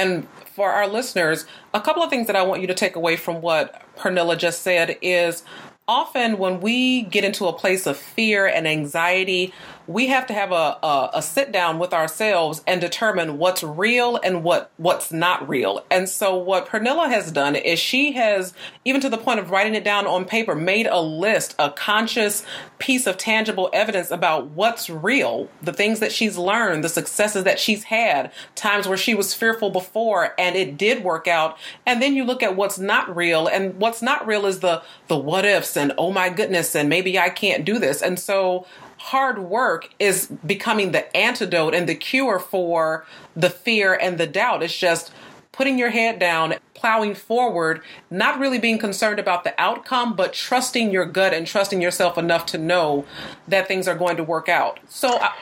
And 0.00 0.26
for 0.46 0.70
our 0.70 0.88
listeners, 0.88 1.44
a 1.74 1.80
couple 1.80 2.02
of 2.02 2.08
things 2.08 2.26
that 2.26 2.34
I 2.34 2.42
want 2.42 2.62
you 2.62 2.66
to 2.68 2.74
take 2.74 2.96
away 2.96 3.16
from 3.16 3.42
what 3.42 3.82
Pernilla 3.98 4.38
just 4.38 4.62
said 4.62 4.96
is 5.02 5.42
often 5.86 6.38
when 6.38 6.60
we 6.62 7.02
get 7.02 7.22
into 7.22 7.46
a 7.46 7.52
place 7.52 7.86
of 7.86 7.98
fear 7.98 8.46
and 8.46 8.66
anxiety, 8.66 9.52
we 9.90 10.06
have 10.06 10.24
to 10.28 10.32
have 10.32 10.52
a, 10.52 10.78
a, 10.84 11.10
a, 11.14 11.22
sit 11.22 11.50
down 11.50 11.80
with 11.80 11.92
ourselves 11.92 12.62
and 12.64 12.80
determine 12.80 13.38
what's 13.38 13.64
real 13.64 14.20
and 14.22 14.44
what 14.44 14.70
what's 14.76 15.10
not 15.10 15.48
real. 15.48 15.84
And 15.90 16.08
so 16.08 16.36
what 16.36 16.68
Pernilla 16.68 17.10
has 17.10 17.32
done 17.32 17.56
is 17.56 17.80
she 17.80 18.12
has, 18.12 18.54
even 18.84 19.00
to 19.00 19.08
the 19.08 19.18
point 19.18 19.40
of 19.40 19.50
writing 19.50 19.74
it 19.74 19.82
down 19.82 20.06
on 20.06 20.26
paper, 20.26 20.54
made 20.54 20.86
a 20.86 21.00
list, 21.00 21.56
a 21.58 21.70
conscious 21.70 22.44
piece 22.78 23.08
of 23.08 23.18
tangible 23.18 23.68
evidence 23.72 24.12
about 24.12 24.46
what's 24.50 24.88
real, 24.88 25.48
the 25.60 25.72
things 25.72 25.98
that 25.98 26.12
she's 26.12 26.38
learned, 26.38 26.84
the 26.84 26.88
successes 26.88 27.42
that 27.42 27.58
she's 27.58 27.82
had, 27.82 28.30
times 28.54 28.86
where 28.86 28.96
she 28.96 29.16
was 29.16 29.34
fearful 29.34 29.70
before 29.70 30.34
and 30.38 30.54
it 30.54 30.76
did 30.76 31.02
work 31.02 31.26
out. 31.26 31.58
And 31.84 32.00
then 32.00 32.14
you 32.14 32.22
look 32.24 32.44
at 32.44 32.54
what's 32.54 32.78
not 32.78 33.14
real, 33.16 33.48
and 33.48 33.74
what's 33.80 34.02
not 34.02 34.24
real 34.24 34.46
is 34.46 34.60
the 34.60 34.82
the 35.08 35.16
what 35.16 35.44
ifs 35.44 35.76
and 35.76 35.92
oh 35.98 36.12
my 36.12 36.28
goodness, 36.28 36.76
and 36.76 36.88
maybe 36.88 37.18
I 37.18 37.28
can't 37.28 37.64
do 37.64 37.80
this. 37.80 38.02
And 38.02 38.20
so 38.20 38.66
hard 39.00 39.38
work 39.38 39.88
is 39.98 40.26
becoming 40.44 40.92
the 40.92 41.16
antidote 41.16 41.74
and 41.74 41.88
the 41.88 41.94
cure 41.94 42.38
for 42.38 43.06
the 43.34 43.48
fear 43.48 43.94
and 43.94 44.18
the 44.18 44.26
doubt. 44.26 44.62
It's 44.62 44.76
just 44.76 45.10
putting 45.52 45.78
your 45.78 45.88
head 45.88 46.18
down, 46.18 46.54
plowing 46.74 47.14
forward, 47.14 47.80
not 48.10 48.38
really 48.38 48.58
being 48.58 48.78
concerned 48.78 49.18
about 49.18 49.42
the 49.42 49.58
outcome, 49.58 50.14
but 50.14 50.34
trusting 50.34 50.90
your 50.90 51.06
gut 51.06 51.32
and 51.32 51.46
trusting 51.46 51.80
yourself 51.80 52.18
enough 52.18 52.44
to 52.46 52.58
know 52.58 53.06
that 53.48 53.66
things 53.66 53.88
are 53.88 53.94
going 53.94 54.18
to 54.18 54.22
work 54.22 54.50
out. 54.50 54.78
So, 54.86 55.18
I, 55.18 55.32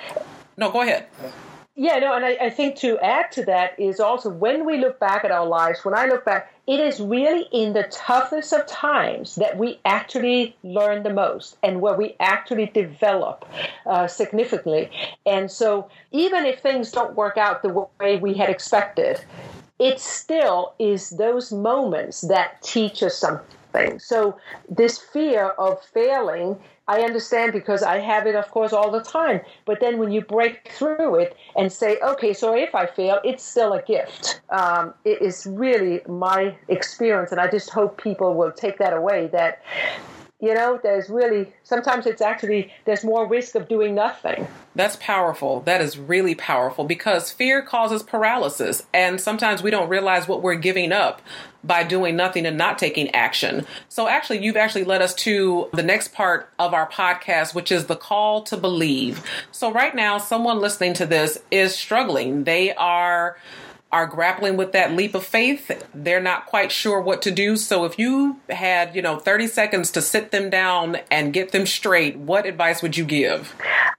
no, 0.56 0.70
go 0.70 0.82
ahead. 0.82 1.08
Yeah, 1.74 1.98
no, 1.98 2.14
and 2.14 2.24
I, 2.24 2.38
I, 2.40 2.50
think 2.50 2.76
to 2.78 2.98
add 3.00 3.30
to 3.32 3.44
that 3.46 3.78
is 3.78 4.00
also 4.00 4.30
when 4.30 4.64
we 4.64 4.78
look 4.78 4.98
back 5.00 5.24
at 5.24 5.30
our 5.30 5.46
lives, 5.46 5.84
when 5.84 5.94
I 5.94 6.06
look 6.06 6.24
back, 6.24 6.52
it 6.68 6.80
is 6.80 7.00
really 7.00 7.48
in 7.50 7.72
the 7.72 7.84
toughest 7.84 8.52
of 8.52 8.66
times 8.66 9.36
that 9.36 9.56
we 9.56 9.80
actually 9.86 10.54
learn 10.62 11.02
the 11.02 11.12
most 11.12 11.56
and 11.62 11.80
where 11.80 11.94
we 11.94 12.14
actually 12.20 12.66
develop 12.66 13.46
uh, 13.86 14.06
significantly. 14.06 14.90
And 15.24 15.50
so, 15.50 15.88
even 16.12 16.44
if 16.44 16.60
things 16.60 16.92
don't 16.92 17.16
work 17.16 17.38
out 17.38 17.62
the 17.62 17.86
way 17.98 18.18
we 18.18 18.34
had 18.34 18.50
expected, 18.50 19.24
it 19.78 19.98
still 19.98 20.74
is 20.78 21.08
those 21.10 21.50
moments 21.50 22.20
that 22.20 22.60
teach 22.60 23.02
us 23.02 23.16
something. 23.16 23.57
So, 23.98 24.38
this 24.68 24.98
fear 24.98 25.48
of 25.58 25.82
failing 25.82 26.58
I 26.88 27.02
understand 27.02 27.52
because 27.52 27.82
I 27.82 27.98
have 27.98 28.26
it, 28.26 28.34
of 28.34 28.50
course, 28.50 28.72
all 28.72 28.90
the 28.90 29.02
time. 29.02 29.42
But 29.66 29.78
then 29.80 29.98
when 29.98 30.10
you 30.10 30.22
break 30.22 30.70
through 30.72 31.16
it 31.16 31.36
and 31.54 31.70
say, 31.70 31.98
okay, 32.02 32.32
so 32.32 32.56
if 32.56 32.74
I 32.74 32.86
fail, 32.86 33.20
it's 33.24 33.44
still 33.44 33.74
a 33.74 33.82
gift. 33.82 34.40
Um, 34.48 34.94
it 35.04 35.20
is 35.20 35.46
really 35.46 36.00
my 36.08 36.56
experience, 36.68 37.30
and 37.30 37.38
I 37.38 37.50
just 37.50 37.68
hope 37.68 38.02
people 38.02 38.34
will 38.34 38.52
take 38.52 38.78
that 38.78 38.94
away. 38.94 39.26
That 39.26 39.62
you 40.40 40.54
know, 40.54 40.78
there's 40.82 41.10
really 41.10 41.52
sometimes 41.64 42.06
it's 42.06 42.22
actually 42.22 42.72
there's 42.84 43.02
more 43.02 43.26
risk 43.26 43.56
of 43.56 43.68
doing 43.68 43.94
nothing. 43.94 44.46
That's 44.76 44.96
powerful. 44.96 45.60
That 45.62 45.80
is 45.80 45.98
really 45.98 46.36
powerful 46.36 46.84
because 46.84 47.32
fear 47.32 47.60
causes 47.60 48.04
paralysis, 48.04 48.84
and 48.94 49.20
sometimes 49.20 49.62
we 49.64 49.72
don't 49.72 49.88
realize 49.88 50.28
what 50.28 50.40
we're 50.40 50.54
giving 50.54 50.92
up 50.92 51.20
by 51.64 51.82
doing 51.82 52.14
nothing 52.14 52.46
and 52.46 52.56
not 52.56 52.78
taking 52.78 53.12
action. 53.12 53.66
So, 53.88 54.06
actually, 54.06 54.44
you've 54.44 54.56
actually 54.56 54.84
led 54.84 55.02
us 55.02 55.12
to 55.16 55.68
the 55.72 55.82
next 55.82 56.12
part 56.12 56.48
of 56.60 56.72
our 56.72 56.88
podcast, 56.88 57.52
which 57.52 57.72
is 57.72 57.86
the 57.86 57.96
call 57.96 58.42
to 58.44 58.56
believe. 58.56 59.24
So, 59.50 59.72
right 59.72 59.94
now, 59.94 60.18
someone 60.18 60.60
listening 60.60 60.94
to 60.94 61.06
this 61.06 61.38
is 61.50 61.74
struggling. 61.74 62.44
They 62.44 62.72
are 62.74 63.36
are 63.90 64.06
grappling 64.06 64.56
with 64.56 64.72
that 64.72 64.92
leap 64.92 65.14
of 65.14 65.24
faith. 65.24 65.86
They're 65.94 66.20
not 66.20 66.46
quite 66.46 66.70
sure 66.70 67.00
what 67.00 67.22
to 67.22 67.30
do. 67.30 67.56
So 67.56 67.84
if 67.84 67.98
you 67.98 68.38
had, 68.50 68.94
you 68.94 69.00
know, 69.00 69.18
30 69.18 69.46
seconds 69.46 69.90
to 69.92 70.02
sit 70.02 70.30
them 70.30 70.50
down 70.50 70.98
and 71.10 71.32
get 71.32 71.52
them 71.52 71.66
straight, 71.66 72.16
what 72.16 72.44
advice 72.44 72.82
would 72.82 72.96
you 72.96 73.04
give? 73.04 73.54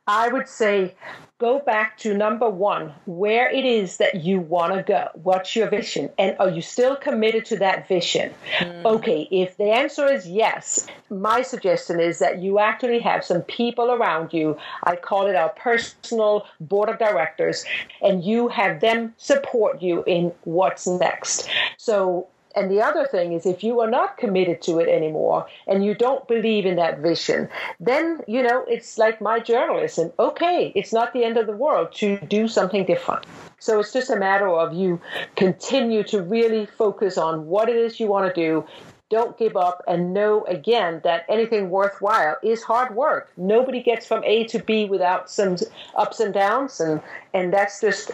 I 0.10 0.28
would 0.28 0.50
say 0.50 0.96
go 1.38 1.60
back 1.60 2.00
to 2.00 2.18
number 2.18 2.50
one, 2.50 2.94
where 3.06 3.48
it 3.48 3.64
is 3.64 3.98
that 3.98 4.16
you 4.16 4.40
want 4.40 4.74
to 4.74 4.82
go. 4.82 5.10
What's 5.14 5.56
your 5.56 5.70
vision? 5.70 6.10
And 6.18 6.36
are 6.40 6.50
you 6.50 6.64
still 6.64 6.96
committed 6.96 7.46
to 7.46 7.58
that 7.58 7.88
vision? 7.88 8.34
Mm. 8.58 8.86
Okay, 8.86 9.28
if 9.30 9.56
the 9.58 9.72
answer 9.72 10.12
is 10.12 10.28
yes, 10.28 10.88
my 11.12 11.44
suggestion 11.44 12.00
is 12.00 12.18
that 12.18 12.40
you 12.40 12.58
actually 12.58 12.98
have 13.02 13.24
some 13.24 13.44
people 13.44 13.92
around 13.92 14.34
you. 14.34 14.58
I 14.84 14.96
call 14.96 15.28
it 15.28 15.36
our 15.36 15.50
personal 15.50 16.48
board 16.60 16.90
of 16.90 16.98
directors, 16.98 17.64
and 18.02 18.24
you 18.24 18.48
have 18.48 18.82
them 18.82 19.14
support 19.18 19.80
you 19.80 20.04
in 20.08 20.34
what's 20.44 20.88
next. 20.88 21.48
So 21.78 22.28
and 22.56 22.72
the 22.72 22.82
other 22.82 23.06
thing 23.06 23.34
is, 23.34 23.46
if 23.46 23.64
you 23.64 23.80
are 23.80 23.90
not 23.90 24.18
committed 24.18 24.62
to 24.64 24.80
it 24.80 24.88
anymore 24.88 25.48
and 25.68 25.86
you 25.86 25.94
don't 25.94 26.28
believe 26.28 26.66
in 26.66 26.76
that 26.78 27.00
vision, 27.00 27.50
then, 27.80 28.22
you 28.28 28.42
know, 28.42 28.66
it's 28.68 28.98
like 28.98 29.22
my 29.22 29.40
journalism. 29.40 30.12
Okay, 30.20 30.72
it's 30.76 30.92
not 30.92 31.14
the 31.14 31.24
end 31.24 31.38
of 31.38 31.46
the 31.48 31.56
world 31.56 31.92
to 31.94 32.18
do 32.28 32.48
something 32.48 32.86
different. 32.86 33.26
So 33.60 33.80
it's 33.80 33.94
just 33.94 34.10
a 34.10 34.16
matter 34.16 34.48
of 34.48 34.74
you 34.74 35.00
continue 35.36 36.04
to 36.04 36.22
really 36.22 36.66
focus 36.66 37.18
on 37.18 37.46
what 37.48 37.70
it 37.70 37.76
is 37.76 38.00
you 38.00 38.08
want 38.08 38.34
to 38.34 38.42
do. 38.42 38.66
Don't 39.10 39.38
give 39.40 39.58
up 39.58 39.84
and 39.88 40.14
know 40.14 40.44
again 40.46 41.02
that 41.04 41.26
anything 41.28 41.72
worthwhile 41.72 42.38
is 42.44 42.62
hard 42.62 42.96
work. 42.96 43.32
Nobody 43.38 43.82
gets 43.82 44.06
from 44.06 44.24
A 44.24 44.44
to 44.46 44.60
B 44.60 44.86
without 44.86 45.32
some 45.32 45.58
ups 45.96 46.20
and 46.20 46.32
downs, 46.32 46.80
and, 46.80 47.02
and 47.34 47.52
that's 47.52 47.82
just, 47.82 48.12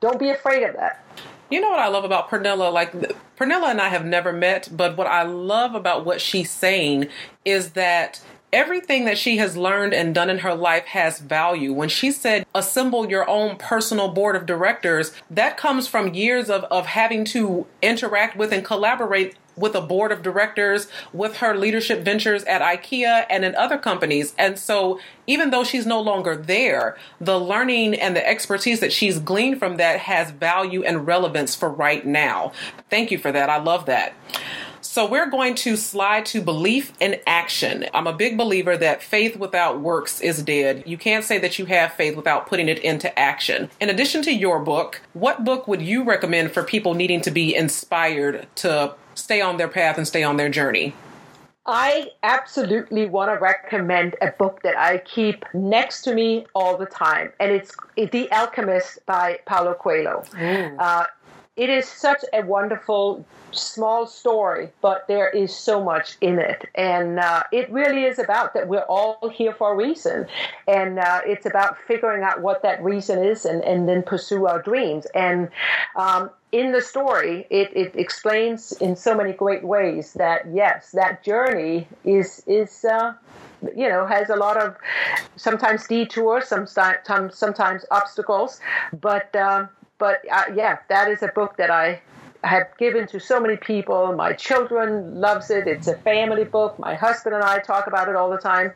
don't 0.00 0.18
be 0.18 0.30
afraid 0.30 0.62
of 0.62 0.74
that. 0.76 1.04
You 1.50 1.60
know 1.60 1.68
what 1.68 1.80
I 1.80 1.88
love 1.88 2.04
about 2.04 2.30
Pernilla? 2.30 2.72
Like, 2.72 2.92
Pernilla 3.36 3.70
and 3.70 3.80
I 3.80 3.90
have 3.90 4.06
never 4.06 4.32
met, 4.32 4.70
but 4.72 4.96
what 4.96 5.06
I 5.06 5.22
love 5.22 5.74
about 5.74 6.06
what 6.06 6.20
she's 6.20 6.50
saying 6.50 7.08
is 7.44 7.72
that 7.72 8.22
everything 8.50 9.04
that 9.04 9.18
she 9.18 9.36
has 9.36 9.56
learned 9.56 9.92
and 9.92 10.14
done 10.14 10.30
in 10.30 10.38
her 10.38 10.54
life 10.54 10.86
has 10.86 11.18
value. 11.18 11.74
When 11.74 11.90
she 11.90 12.10
said 12.10 12.46
assemble 12.54 13.10
your 13.10 13.28
own 13.28 13.56
personal 13.56 14.08
board 14.08 14.36
of 14.36 14.46
directors, 14.46 15.12
that 15.30 15.58
comes 15.58 15.86
from 15.86 16.14
years 16.14 16.48
of, 16.48 16.64
of 16.64 16.86
having 16.86 17.26
to 17.26 17.66
interact 17.82 18.36
with 18.36 18.50
and 18.52 18.64
collaborate 18.64 19.36
with 19.58 19.74
a 19.74 19.80
board 19.80 20.12
of 20.12 20.22
directors, 20.22 20.88
with 21.12 21.36
her 21.38 21.56
leadership 21.56 22.02
ventures 22.02 22.44
at 22.44 22.62
IKEA 22.62 23.26
and 23.28 23.44
in 23.44 23.54
other 23.54 23.78
companies. 23.78 24.34
And 24.38 24.58
so, 24.58 24.98
even 25.26 25.50
though 25.50 25.64
she's 25.64 25.86
no 25.86 26.00
longer 26.00 26.36
there, 26.36 26.96
the 27.20 27.38
learning 27.38 27.94
and 27.94 28.16
the 28.16 28.26
expertise 28.26 28.80
that 28.80 28.92
she's 28.92 29.18
gleaned 29.18 29.58
from 29.58 29.76
that 29.76 30.00
has 30.00 30.30
value 30.30 30.82
and 30.82 31.06
relevance 31.06 31.54
for 31.54 31.68
right 31.68 32.06
now. 32.06 32.52
Thank 32.88 33.10
you 33.10 33.18
for 33.18 33.30
that. 33.32 33.50
I 33.50 33.58
love 33.58 33.86
that. 33.86 34.14
So 34.80 35.06
we're 35.06 35.28
going 35.28 35.54
to 35.56 35.76
slide 35.76 36.24
to 36.26 36.40
belief 36.40 36.92
and 37.00 37.20
action. 37.26 37.86
I'm 37.92 38.06
a 38.06 38.12
big 38.12 38.38
believer 38.38 38.76
that 38.76 39.02
faith 39.02 39.36
without 39.36 39.80
works 39.80 40.20
is 40.20 40.42
dead. 40.42 40.82
You 40.86 40.96
can't 40.96 41.24
say 41.24 41.38
that 41.38 41.58
you 41.58 41.66
have 41.66 41.92
faith 41.92 42.16
without 42.16 42.46
putting 42.46 42.68
it 42.68 42.78
into 42.78 43.16
action. 43.18 43.70
In 43.80 43.90
addition 43.90 44.22
to 44.22 44.32
your 44.32 44.60
book, 44.60 45.02
what 45.12 45.44
book 45.44 45.68
would 45.68 45.82
you 45.82 46.04
recommend 46.04 46.52
for 46.52 46.62
people 46.62 46.94
needing 46.94 47.20
to 47.20 47.30
be 47.30 47.54
inspired 47.54 48.46
to 48.56 48.94
stay 49.18 49.40
on 49.40 49.56
their 49.56 49.68
path 49.68 49.98
and 49.98 50.06
stay 50.06 50.22
on 50.22 50.36
their 50.36 50.48
journey? 50.48 50.94
I 51.66 52.12
absolutely 52.22 53.04
want 53.04 53.30
to 53.30 53.38
recommend 53.38 54.16
a 54.22 54.30
book 54.30 54.62
that 54.62 54.78
I 54.78 54.98
keep 54.98 55.44
next 55.52 56.00
to 56.02 56.14
me 56.14 56.46
all 56.54 56.78
the 56.78 56.86
time, 56.86 57.32
and 57.38 57.52
it's 57.52 57.76
The 57.96 58.30
Alchemist 58.32 59.04
by 59.04 59.40
Paulo 59.44 59.74
Coelho. 59.74 60.24
Mm. 60.32 60.76
Uh, 60.78 61.04
it 61.56 61.68
is 61.68 61.86
such 61.86 62.24
a 62.32 62.42
wonderful 62.42 63.26
small 63.50 64.06
story, 64.06 64.70
but 64.80 65.06
there 65.08 65.28
is 65.28 65.54
so 65.54 65.82
much 65.82 66.16
in 66.20 66.38
it. 66.38 66.64
And 66.74 67.18
uh, 67.18 67.42
it 67.52 67.70
really 67.70 68.04
is 68.04 68.18
about 68.18 68.54
that 68.54 68.68
we're 68.68 68.86
all 68.88 69.28
here 69.28 69.52
for 69.52 69.72
a 69.72 69.76
reason. 69.76 70.26
And 70.68 71.00
uh, 71.00 71.20
it's 71.26 71.46
about 71.46 71.76
figuring 71.86 72.22
out 72.22 72.42
what 72.42 72.62
that 72.62 72.82
reason 72.82 73.22
is 73.22 73.44
and, 73.44 73.62
and 73.64 73.88
then 73.88 74.02
pursue 74.02 74.46
our 74.46 74.62
dreams. 74.62 75.06
And 75.14 75.48
um, 75.96 76.30
in 76.52 76.72
the 76.72 76.80
story, 76.80 77.46
it, 77.50 77.70
it 77.76 77.94
explains 77.94 78.72
in 78.72 78.96
so 78.96 79.14
many 79.14 79.32
great 79.32 79.64
ways 79.64 80.14
that, 80.14 80.46
yes, 80.52 80.92
that 80.92 81.22
journey 81.22 81.86
is, 82.04 82.42
is 82.46 82.84
uh, 82.84 83.12
you 83.76 83.88
know, 83.88 84.06
has 84.06 84.30
a 84.30 84.36
lot 84.36 84.56
of 84.56 84.76
sometimes 85.36 85.86
detours, 85.86 86.46
sometimes, 86.46 87.36
sometimes 87.36 87.84
obstacles. 87.90 88.60
But, 89.00 89.34
um, 89.36 89.68
but 89.98 90.22
uh, 90.30 90.44
yeah, 90.54 90.78
that 90.88 91.10
is 91.10 91.22
a 91.22 91.28
book 91.28 91.56
that 91.58 91.70
I 91.70 92.00
have 92.44 92.68
given 92.78 93.06
to 93.08 93.18
so 93.18 93.40
many 93.40 93.56
people. 93.56 94.12
My 94.12 94.32
children 94.32 95.20
loves 95.20 95.50
it. 95.50 95.66
It's 95.66 95.88
a 95.88 95.96
family 95.98 96.44
book. 96.44 96.78
My 96.78 96.94
husband 96.94 97.34
and 97.34 97.44
I 97.44 97.58
talk 97.58 97.86
about 97.86 98.08
it 98.08 98.16
all 98.16 98.30
the 98.30 98.38
time. 98.38 98.72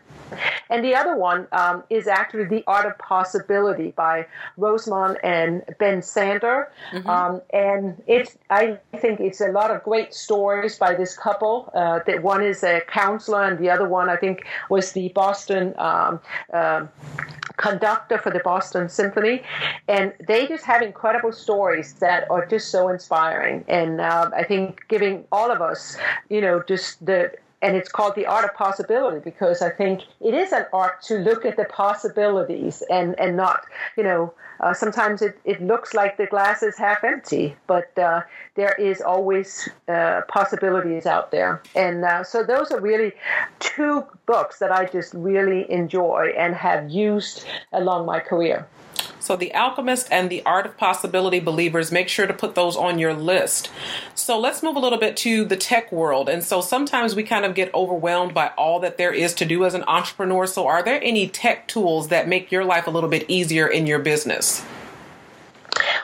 And 0.71 0.85
the 0.85 0.95
other 0.95 1.16
one 1.16 1.47
um, 1.52 1.85
is 1.90 2.07
actually 2.07 2.47
The 2.47 2.64
Art 2.66 2.87
of 2.87 2.97
Possibility 2.99 3.92
by 3.95 4.26
Rosamund 4.57 5.19
and 5.23 5.62
Ben 5.78 6.00
Zander. 6.00 6.69
Mm-hmm. 6.92 7.09
Um, 7.09 7.42
and 7.52 8.02
it's, 8.07 8.38
I 8.49 8.78
think 8.97 9.21
it's 9.21 9.42
a 9.42 9.49
lot 9.49 9.71
of 9.71 9.83
great 9.85 10.14
stories 10.14 10.78
by 10.78 10.95
this 10.95 11.16
couple. 11.16 11.71
Uh, 11.75 12.00
that 12.07 12.23
one 12.23 12.42
is 12.42 12.64
a 12.64 12.81
counselor, 12.88 13.45
and 13.45 13.59
the 13.59 13.69
other 13.69 13.88
one, 13.88 14.09
I 14.09 14.16
think, 14.16 14.47
was 14.71 14.92
the 14.92 15.11
Boston 15.11 15.75
um, 15.78 16.21
uh, 16.52 16.87
conductor 17.59 18.16
for 18.19 18.31
the 18.31 18.40
Boston 18.40 18.88
Symphony. 18.88 19.42
And 19.88 20.14
they 20.26 20.47
just 20.47 20.64
have 20.64 20.81
incredible 20.81 21.33
stories 21.33 21.92
that 21.95 22.31
are 22.31 22.47
just 22.47 22.71
so 22.71 22.88
inspiring. 22.88 23.51
And 23.68 24.00
uh, 24.00 24.30
I 24.35 24.44
think 24.44 24.85
giving 24.88 25.25
all 25.30 25.50
of 25.50 25.61
us, 25.61 25.97
you 26.28 26.40
know, 26.40 26.62
just 26.66 27.04
the 27.04 27.32
and 27.62 27.76
it's 27.76 27.88
called 27.88 28.16
the 28.16 28.26
art 28.26 28.44
of 28.44 28.52
possibility 28.54 29.21
because 29.21 29.62
I 29.62 29.71
think 29.71 30.02
it 30.21 30.35
is 30.35 30.52
an 30.52 30.66
art 30.73 31.00
to 31.02 31.18
look 31.18 31.47
at 31.47 31.56
the 31.56 31.64
possibilities 31.64 32.82
and 32.90 33.18
and 33.18 33.37
not 33.37 33.64
you 33.97 34.02
know 34.02 34.35
uh, 34.61 34.75
sometimes 34.75 35.23
it, 35.23 35.38
it 35.44 35.62
looks 35.62 35.94
like 35.94 36.16
the 36.16 36.26
glass 36.26 36.62
is 36.62 36.76
half 36.76 37.02
empty 37.04 37.56
but 37.66 37.97
uh, 37.99 38.23
there 38.56 38.75
is 38.78 39.00
always 39.00 39.68
uh, 39.88 40.23
possibilities 40.28 41.06
out 41.06 41.30
there 41.30 41.62
and 41.75 42.04
uh, 42.04 42.23
so 42.25 42.42
those 42.42 42.71
are 42.73 42.80
really 42.80 43.12
two 43.61 44.04
books 44.26 44.59
that 44.59 44.73
I 44.73 44.85
just 44.85 45.14
really 45.14 45.71
enjoy 45.71 46.32
and 46.37 46.54
have 46.54 46.90
used 46.90 47.44
along 47.73 48.06
my 48.06 48.18
career. 48.18 48.66
So, 49.23 49.37
The 49.37 49.55
Alchemist 49.55 50.09
and 50.11 50.29
The 50.29 50.43
Art 50.45 50.67
of 50.67 50.76
Possibility 50.76 51.38
Believers, 51.38 51.93
make 51.93 52.09
sure 52.09 52.26
to 52.26 52.35
put 52.35 52.57
those 52.57 52.76
on 52.76 52.99
your 52.99 53.14
list. 53.14 53.71
So, 54.17 54.37
let's 54.37 54.64
move 54.64 54.75
a 54.75 54.81
little 54.81 54.99
bit 54.99 55.17
to 55.19 55.45
the 55.45 55.57
tech 55.57 55.93
world. 55.93 56.29
And 56.29 56.43
so, 56.43 56.61
sometimes 56.61 57.14
we 57.14 57.23
kind 57.23 57.45
of 57.45 57.55
get 57.55 57.73
overwhelmed 57.73 58.35
by 58.35 58.49
all 58.59 58.81
that 58.81 58.99
there 58.99 59.12
is 59.12 59.33
to 59.35 59.45
do 59.45 59.64
as 59.64 59.75
an 59.75 59.85
entrepreneur. 59.87 60.45
So, 60.49 60.67
are 60.67 60.83
there 60.83 61.00
any 61.00 61.29
tech 61.29 61.69
tools 61.69 62.09
that 62.09 62.26
make 62.26 62.50
your 62.50 62.64
life 62.64 62.88
a 62.88 62.91
little 62.91 63.09
bit 63.09 63.25
easier 63.29 63.69
in 63.69 63.87
your 63.87 64.00
business? 64.00 64.64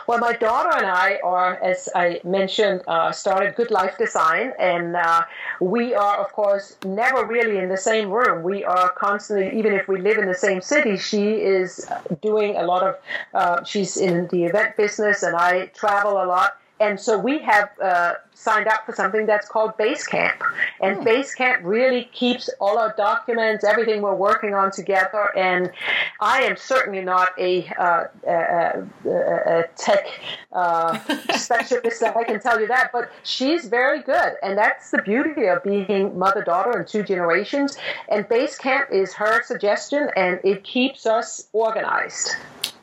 Well, 0.08 0.20
my 0.20 0.32
daughter 0.32 0.70
and 0.74 0.86
I 0.86 1.20
are, 1.22 1.62
as 1.62 1.86
I 1.94 2.22
mentioned, 2.24 2.80
uh, 2.88 3.12
started 3.12 3.54
Good 3.56 3.70
Life 3.70 3.98
Design, 3.98 4.54
and 4.58 4.96
uh, 4.96 5.26
we 5.60 5.92
are, 5.92 6.16
of 6.16 6.32
course, 6.32 6.78
never 6.82 7.26
really 7.26 7.58
in 7.58 7.68
the 7.68 7.76
same 7.76 8.08
room. 8.08 8.42
We 8.42 8.64
are 8.64 8.88
constantly, 8.88 9.59
even 9.59 9.74
if 9.74 9.87
we 9.87 10.00
live 10.00 10.16
in 10.16 10.24
the 10.24 10.35
same 10.35 10.62
city, 10.62 10.96
she 10.96 11.33
is 11.33 11.87
doing 12.22 12.56
a 12.56 12.62
lot 12.62 12.85
of, 12.85 12.96
uh, 13.35 13.64
she's 13.64 13.98
in 13.98 14.28
the 14.28 14.44
event 14.44 14.78
business, 14.78 15.22
and 15.22 15.37
I 15.37 15.66
travel 15.74 16.12
a 16.12 16.24
lot 16.24 16.56
and 16.80 16.98
so 17.00 17.18
we 17.18 17.38
have 17.40 17.70
uh, 17.82 18.14
signed 18.34 18.68
up 18.68 18.86
for 18.86 18.94
something 18.94 19.26
that's 19.26 19.48
called 19.48 19.76
Basecamp. 19.76 20.36
And 20.80 20.98
mm. 20.98 21.04
Basecamp 21.04 21.60
really 21.62 22.04
keeps 22.12 22.48
all 22.60 22.78
our 22.78 22.94
documents, 22.96 23.64
everything 23.64 24.00
we're 24.00 24.14
working 24.14 24.54
on 24.54 24.70
together. 24.70 25.36
And 25.36 25.72
I 26.20 26.42
am 26.42 26.56
certainly 26.56 27.00
not 27.00 27.30
a, 27.36 27.66
uh, 27.78 28.04
a, 28.26 28.84
a, 29.04 29.10
a 29.10 29.64
tech 29.76 30.06
uh, 30.52 30.98
specialist, 31.36 32.02
I 32.02 32.24
can 32.24 32.40
tell 32.40 32.60
you 32.60 32.68
that, 32.68 32.90
but 32.92 33.10
she's 33.24 33.66
very 33.66 34.02
good. 34.02 34.34
And 34.42 34.56
that's 34.56 34.90
the 34.90 35.02
beauty 35.02 35.46
of 35.46 35.62
being 35.64 36.16
mother 36.16 36.42
daughter 36.42 36.78
in 36.78 36.86
two 36.86 37.02
generations. 37.02 37.76
And 38.08 38.28
Basecamp 38.28 38.92
is 38.92 39.12
her 39.14 39.42
suggestion, 39.42 40.10
and 40.16 40.38
it 40.44 40.62
keeps 40.62 41.06
us 41.06 41.48
organized. 41.52 42.36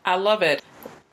I 0.03 0.15
love 0.15 0.41
it. 0.41 0.62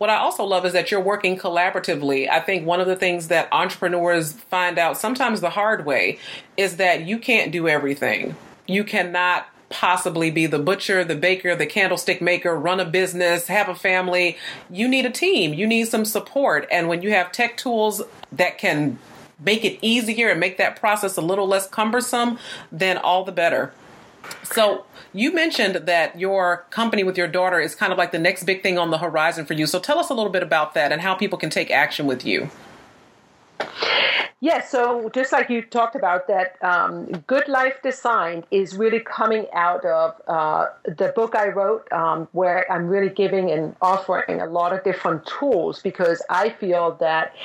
What 0.02 0.10
I 0.10 0.16
also 0.16 0.42
love 0.42 0.66
is 0.66 0.72
that 0.72 0.90
you're 0.90 1.00
working 1.00 1.38
collaboratively. 1.38 2.28
I 2.28 2.40
think 2.40 2.66
one 2.66 2.80
of 2.80 2.88
the 2.88 2.96
things 2.96 3.28
that 3.28 3.46
entrepreneurs 3.52 4.32
find 4.32 4.76
out 4.76 4.98
sometimes 4.98 5.40
the 5.40 5.50
hard 5.50 5.86
way 5.86 6.18
is 6.56 6.78
that 6.78 7.06
you 7.06 7.20
can't 7.20 7.52
do 7.52 7.68
everything. 7.68 8.34
You 8.66 8.82
cannot 8.82 9.46
possibly 9.68 10.32
be 10.32 10.46
the 10.46 10.58
butcher, 10.58 11.04
the 11.04 11.14
baker, 11.14 11.54
the 11.54 11.66
candlestick 11.66 12.20
maker, 12.20 12.58
run 12.58 12.80
a 12.80 12.84
business, 12.84 13.46
have 13.46 13.68
a 13.68 13.76
family. 13.76 14.36
You 14.68 14.88
need 14.88 15.06
a 15.06 15.10
team. 15.10 15.54
You 15.54 15.68
need 15.68 15.86
some 15.86 16.04
support. 16.04 16.66
And 16.72 16.88
when 16.88 17.02
you 17.02 17.12
have 17.12 17.30
tech 17.30 17.56
tools 17.56 18.02
that 18.32 18.58
can 18.58 18.98
make 19.38 19.64
it 19.64 19.78
easier 19.82 20.30
and 20.30 20.40
make 20.40 20.56
that 20.56 20.80
process 20.80 21.16
a 21.16 21.22
little 21.22 21.46
less 21.46 21.68
cumbersome, 21.68 22.40
then 22.72 22.98
all 22.98 23.22
the 23.22 23.30
better. 23.30 23.72
So, 24.44 24.84
you 25.12 25.32
mentioned 25.34 25.86
that 25.86 26.18
your 26.18 26.66
company 26.70 27.04
with 27.04 27.18
your 27.18 27.28
daughter 27.28 27.60
is 27.60 27.74
kind 27.74 27.92
of 27.92 27.98
like 27.98 28.12
the 28.12 28.18
next 28.18 28.44
big 28.44 28.62
thing 28.62 28.78
on 28.78 28.90
the 28.90 28.98
horizon 28.98 29.44
for 29.44 29.52
you. 29.54 29.66
So 29.66 29.78
tell 29.78 29.98
us 29.98 30.08
a 30.08 30.14
little 30.14 30.32
bit 30.32 30.42
about 30.42 30.74
that 30.74 30.90
and 30.90 31.02
how 31.02 31.14
people 31.14 31.38
can 31.38 31.50
take 31.50 31.70
action 31.70 32.06
with 32.06 32.24
you. 32.24 32.50
Yes, 34.40 34.72
so 34.72 35.08
just 35.10 35.30
like 35.30 35.50
you 35.50 35.62
talked 35.62 35.94
about, 35.94 36.26
that 36.26 36.56
um, 36.64 37.06
Good 37.28 37.46
Life 37.46 37.80
Design 37.80 38.42
is 38.50 38.76
really 38.76 38.98
coming 38.98 39.46
out 39.52 39.84
of 39.84 40.20
uh, 40.26 40.66
the 40.84 41.12
book 41.14 41.36
I 41.36 41.50
wrote, 41.50 41.86
um, 41.92 42.26
where 42.32 42.70
I'm 42.70 42.88
really 42.88 43.08
giving 43.08 43.52
and 43.52 43.76
offering 43.80 44.40
a 44.40 44.46
lot 44.46 44.72
of 44.72 44.82
different 44.82 45.24
tools 45.26 45.80
because 45.80 46.20
I 46.28 46.50
feel 46.50 46.96
that 46.98 47.36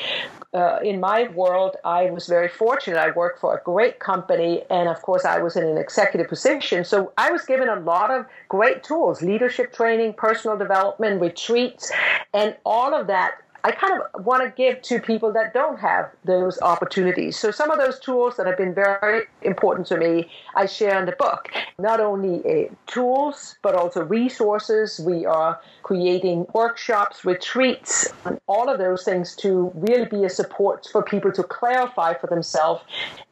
uh, 0.58 0.80
in 0.84 1.00
my 1.00 1.28
world, 1.30 1.76
I 1.86 2.10
was 2.10 2.26
very 2.26 2.48
fortunate. 2.48 2.98
I 2.98 3.12
worked 3.12 3.40
for 3.40 3.56
a 3.56 3.62
great 3.64 4.00
company, 4.00 4.64
and 4.72 4.90
of 4.90 5.00
course, 5.04 5.24
I 5.24 5.38
was 5.40 5.56
in 5.56 5.64
an 5.64 5.78
executive 5.78 6.28
position. 6.28 6.84
So 6.84 7.14
I 7.16 7.32
was 7.32 7.44
given 7.46 7.70
a 7.70 7.80
lot 7.80 8.10
of 8.10 8.26
great 8.50 8.84
tools 8.84 9.22
leadership 9.22 9.72
training, 9.72 10.14
personal 10.14 10.58
development, 10.58 11.22
retreats, 11.22 11.92
and 12.34 12.56
all 12.66 12.96
of 12.96 13.06
that 13.06 13.36
I 13.64 13.72
kind 13.72 14.00
of 14.00 14.26
want 14.26 14.44
to 14.44 14.50
give 14.50 14.82
to 14.84 15.00
people 15.00 15.34
that 15.34 15.54
don't 15.54 15.80
have 15.80 16.12
those 16.26 16.60
opportunities. 16.62 17.38
So 17.38 17.52
some 17.52 17.72
of 17.72 17.78
those 17.78 18.00
tools 18.00 18.38
that 18.38 18.46
have 18.46 18.58
been 18.58 18.74
very 18.74 19.24
important 19.42 19.88
to 19.88 19.98
me, 19.98 20.30
I 20.56 20.66
share 20.66 21.00
in 21.00 21.06
the 21.06 21.14
book. 21.14 21.50
Not 21.80 22.00
only 22.00 22.40
uh, 22.46 22.74
tools, 22.88 23.56
but 23.62 23.76
also 23.76 24.04
resources. 24.04 25.00
We 25.00 25.26
are 25.26 25.60
creating 25.84 26.46
workshops, 26.54 27.26
retreats, 27.26 28.12
and 28.26 28.40
all 28.48 28.70
of 28.70 28.78
those 28.78 29.04
things 29.04 29.36
to 29.38 29.72
really 29.76 30.06
be 30.06 30.24
a 30.24 30.30
support 30.30 30.88
for 30.92 31.02
people 31.02 31.32
to 31.34 31.44
clarify 31.44 32.14
for 32.14 32.28
themselves 32.28 32.84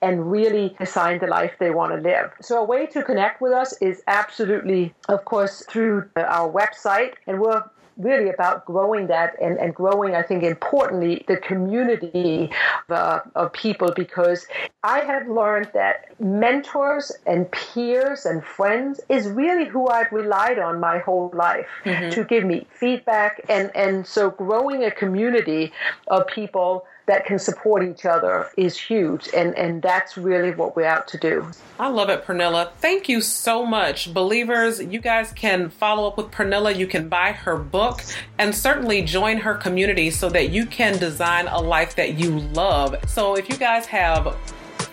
and 0.02 0.32
really 0.32 0.76
design 0.80 1.20
the 1.20 1.28
life 1.28 1.52
they 1.60 1.70
want 1.70 1.94
to 1.94 2.00
live. 2.02 2.32
So 2.42 2.60
a 2.60 2.64
way 2.64 2.86
to 2.88 3.04
connect 3.04 3.42
with 3.42 3.52
us 3.52 3.74
is 3.82 4.04
absolutely, 4.08 4.94
of 5.10 5.26
course, 5.26 5.64
through 5.70 6.10
our 6.16 6.50
website, 6.50 7.14
and 7.28 7.40
we're 7.40 7.64
really 7.98 8.30
about 8.30 8.66
growing 8.66 9.08
that 9.08 9.36
and, 9.42 9.58
and 9.58 9.74
growing, 9.74 10.16
I 10.16 10.22
think, 10.22 10.44
importantly, 10.44 11.24
the 11.28 11.38
community 11.38 12.52
of, 12.90 12.96
uh, 12.96 13.20
of 13.36 13.54
people 13.54 13.92
because 13.96 14.46
I 14.84 15.00
have 15.00 15.28
learned 15.28 15.70
that 15.74 16.20
mentors 16.20 17.12
and 17.26 17.50
peers 17.52 18.26
and 18.26 18.44
friends 18.44 19.00
is 19.10 19.28
really 19.28 19.66
who 19.66 19.88
I've 19.88 20.12
relied 20.12 20.60
on 20.60 20.80
my 20.80 21.00
whole 21.00 21.32
life 21.34 21.68
mm-hmm. 21.84 22.10
to 22.12 22.24
give 22.24 22.44
me 22.44 22.68
feedback. 22.70 23.42
And, 23.50 23.72
and 23.76 24.06
so 24.06 24.30
growing 24.30 24.84
a 24.84 24.92
community 24.92 25.72
of 26.08 26.28
people 26.28 26.86
that 27.08 27.26
can 27.26 27.38
support 27.38 27.84
each 27.84 28.06
other 28.06 28.50
is 28.58 28.78
huge. 28.78 29.30
And, 29.36 29.56
and 29.56 29.82
that's 29.82 30.18
really 30.18 30.52
what 30.52 30.76
we're 30.76 30.86
out 30.86 31.08
to 31.10 31.18
do. 31.18 31.50
I 31.80 31.90
love 31.90 32.10
it, 32.10 32.26
Pernilla. 32.26 32.72
Thank 32.80 33.10
you 33.10 33.22
so 33.22 33.66
much. 33.66 34.14
Believers, 34.14 34.82
you 34.82 35.00
guys 35.00 35.32
can 35.34 35.70
follow 35.70 36.08
up 36.08 36.18
with 36.18 36.32
Pernilla. 36.32 36.76
You 36.76 36.88
can 36.88 37.10
buy 37.10 37.32
her 37.32 37.58
book 37.58 38.02
and 38.38 38.56
certainly 38.56 39.02
join 39.02 39.38
her 39.38 39.56
community 39.56 40.10
so 40.10 40.30
that 40.30 40.50
you 40.50 40.66
can 40.66 40.98
design 40.98 41.48
a 41.48 41.60
life 41.60 41.96
that 41.96 42.18
you 42.18 42.40
love. 42.40 42.96
So 43.08 43.36
if 43.36 43.50
you 43.50 43.58
guys 43.58 43.86
have 43.88 44.36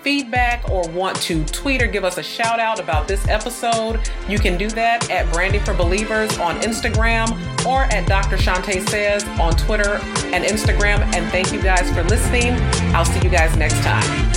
feedback 0.03 0.69
or 0.71 0.89
want 0.91 1.17
to 1.23 1.45
tweet 1.47 1.83
or 1.83 1.87
give 1.87 2.05
us 2.05 2.19
a 2.19 2.23
shout 2.23 2.61
out 2.61 2.81
about 2.81 3.09
this 3.09 3.27
episode, 3.29 4.01
you 4.29 4.39
can 4.39 4.59
do 4.59 4.69
that 4.71 5.09
at 5.11 5.33
Branding 5.33 5.63
for 5.65 5.75
Believers 5.75 6.39
on 6.39 6.61
Instagram 6.61 7.31
or 7.65 7.83
at 7.85 8.07
Dr. 8.07 8.37
Shante 8.37 8.89
Says 8.89 9.25
on 9.41 9.57
Twitter 9.57 9.95
and 10.33 10.45
Instagram. 10.45 11.01
And 11.15 11.31
thank 11.31 11.53
you 11.53 11.63
guys 11.63 11.91
for 11.93 12.03
listening. 12.05 12.53
I'll 12.95 13.05
see 13.05 13.21
you 13.21 13.31
guys 13.31 13.57
next 13.57 13.81
time. 13.83 14.32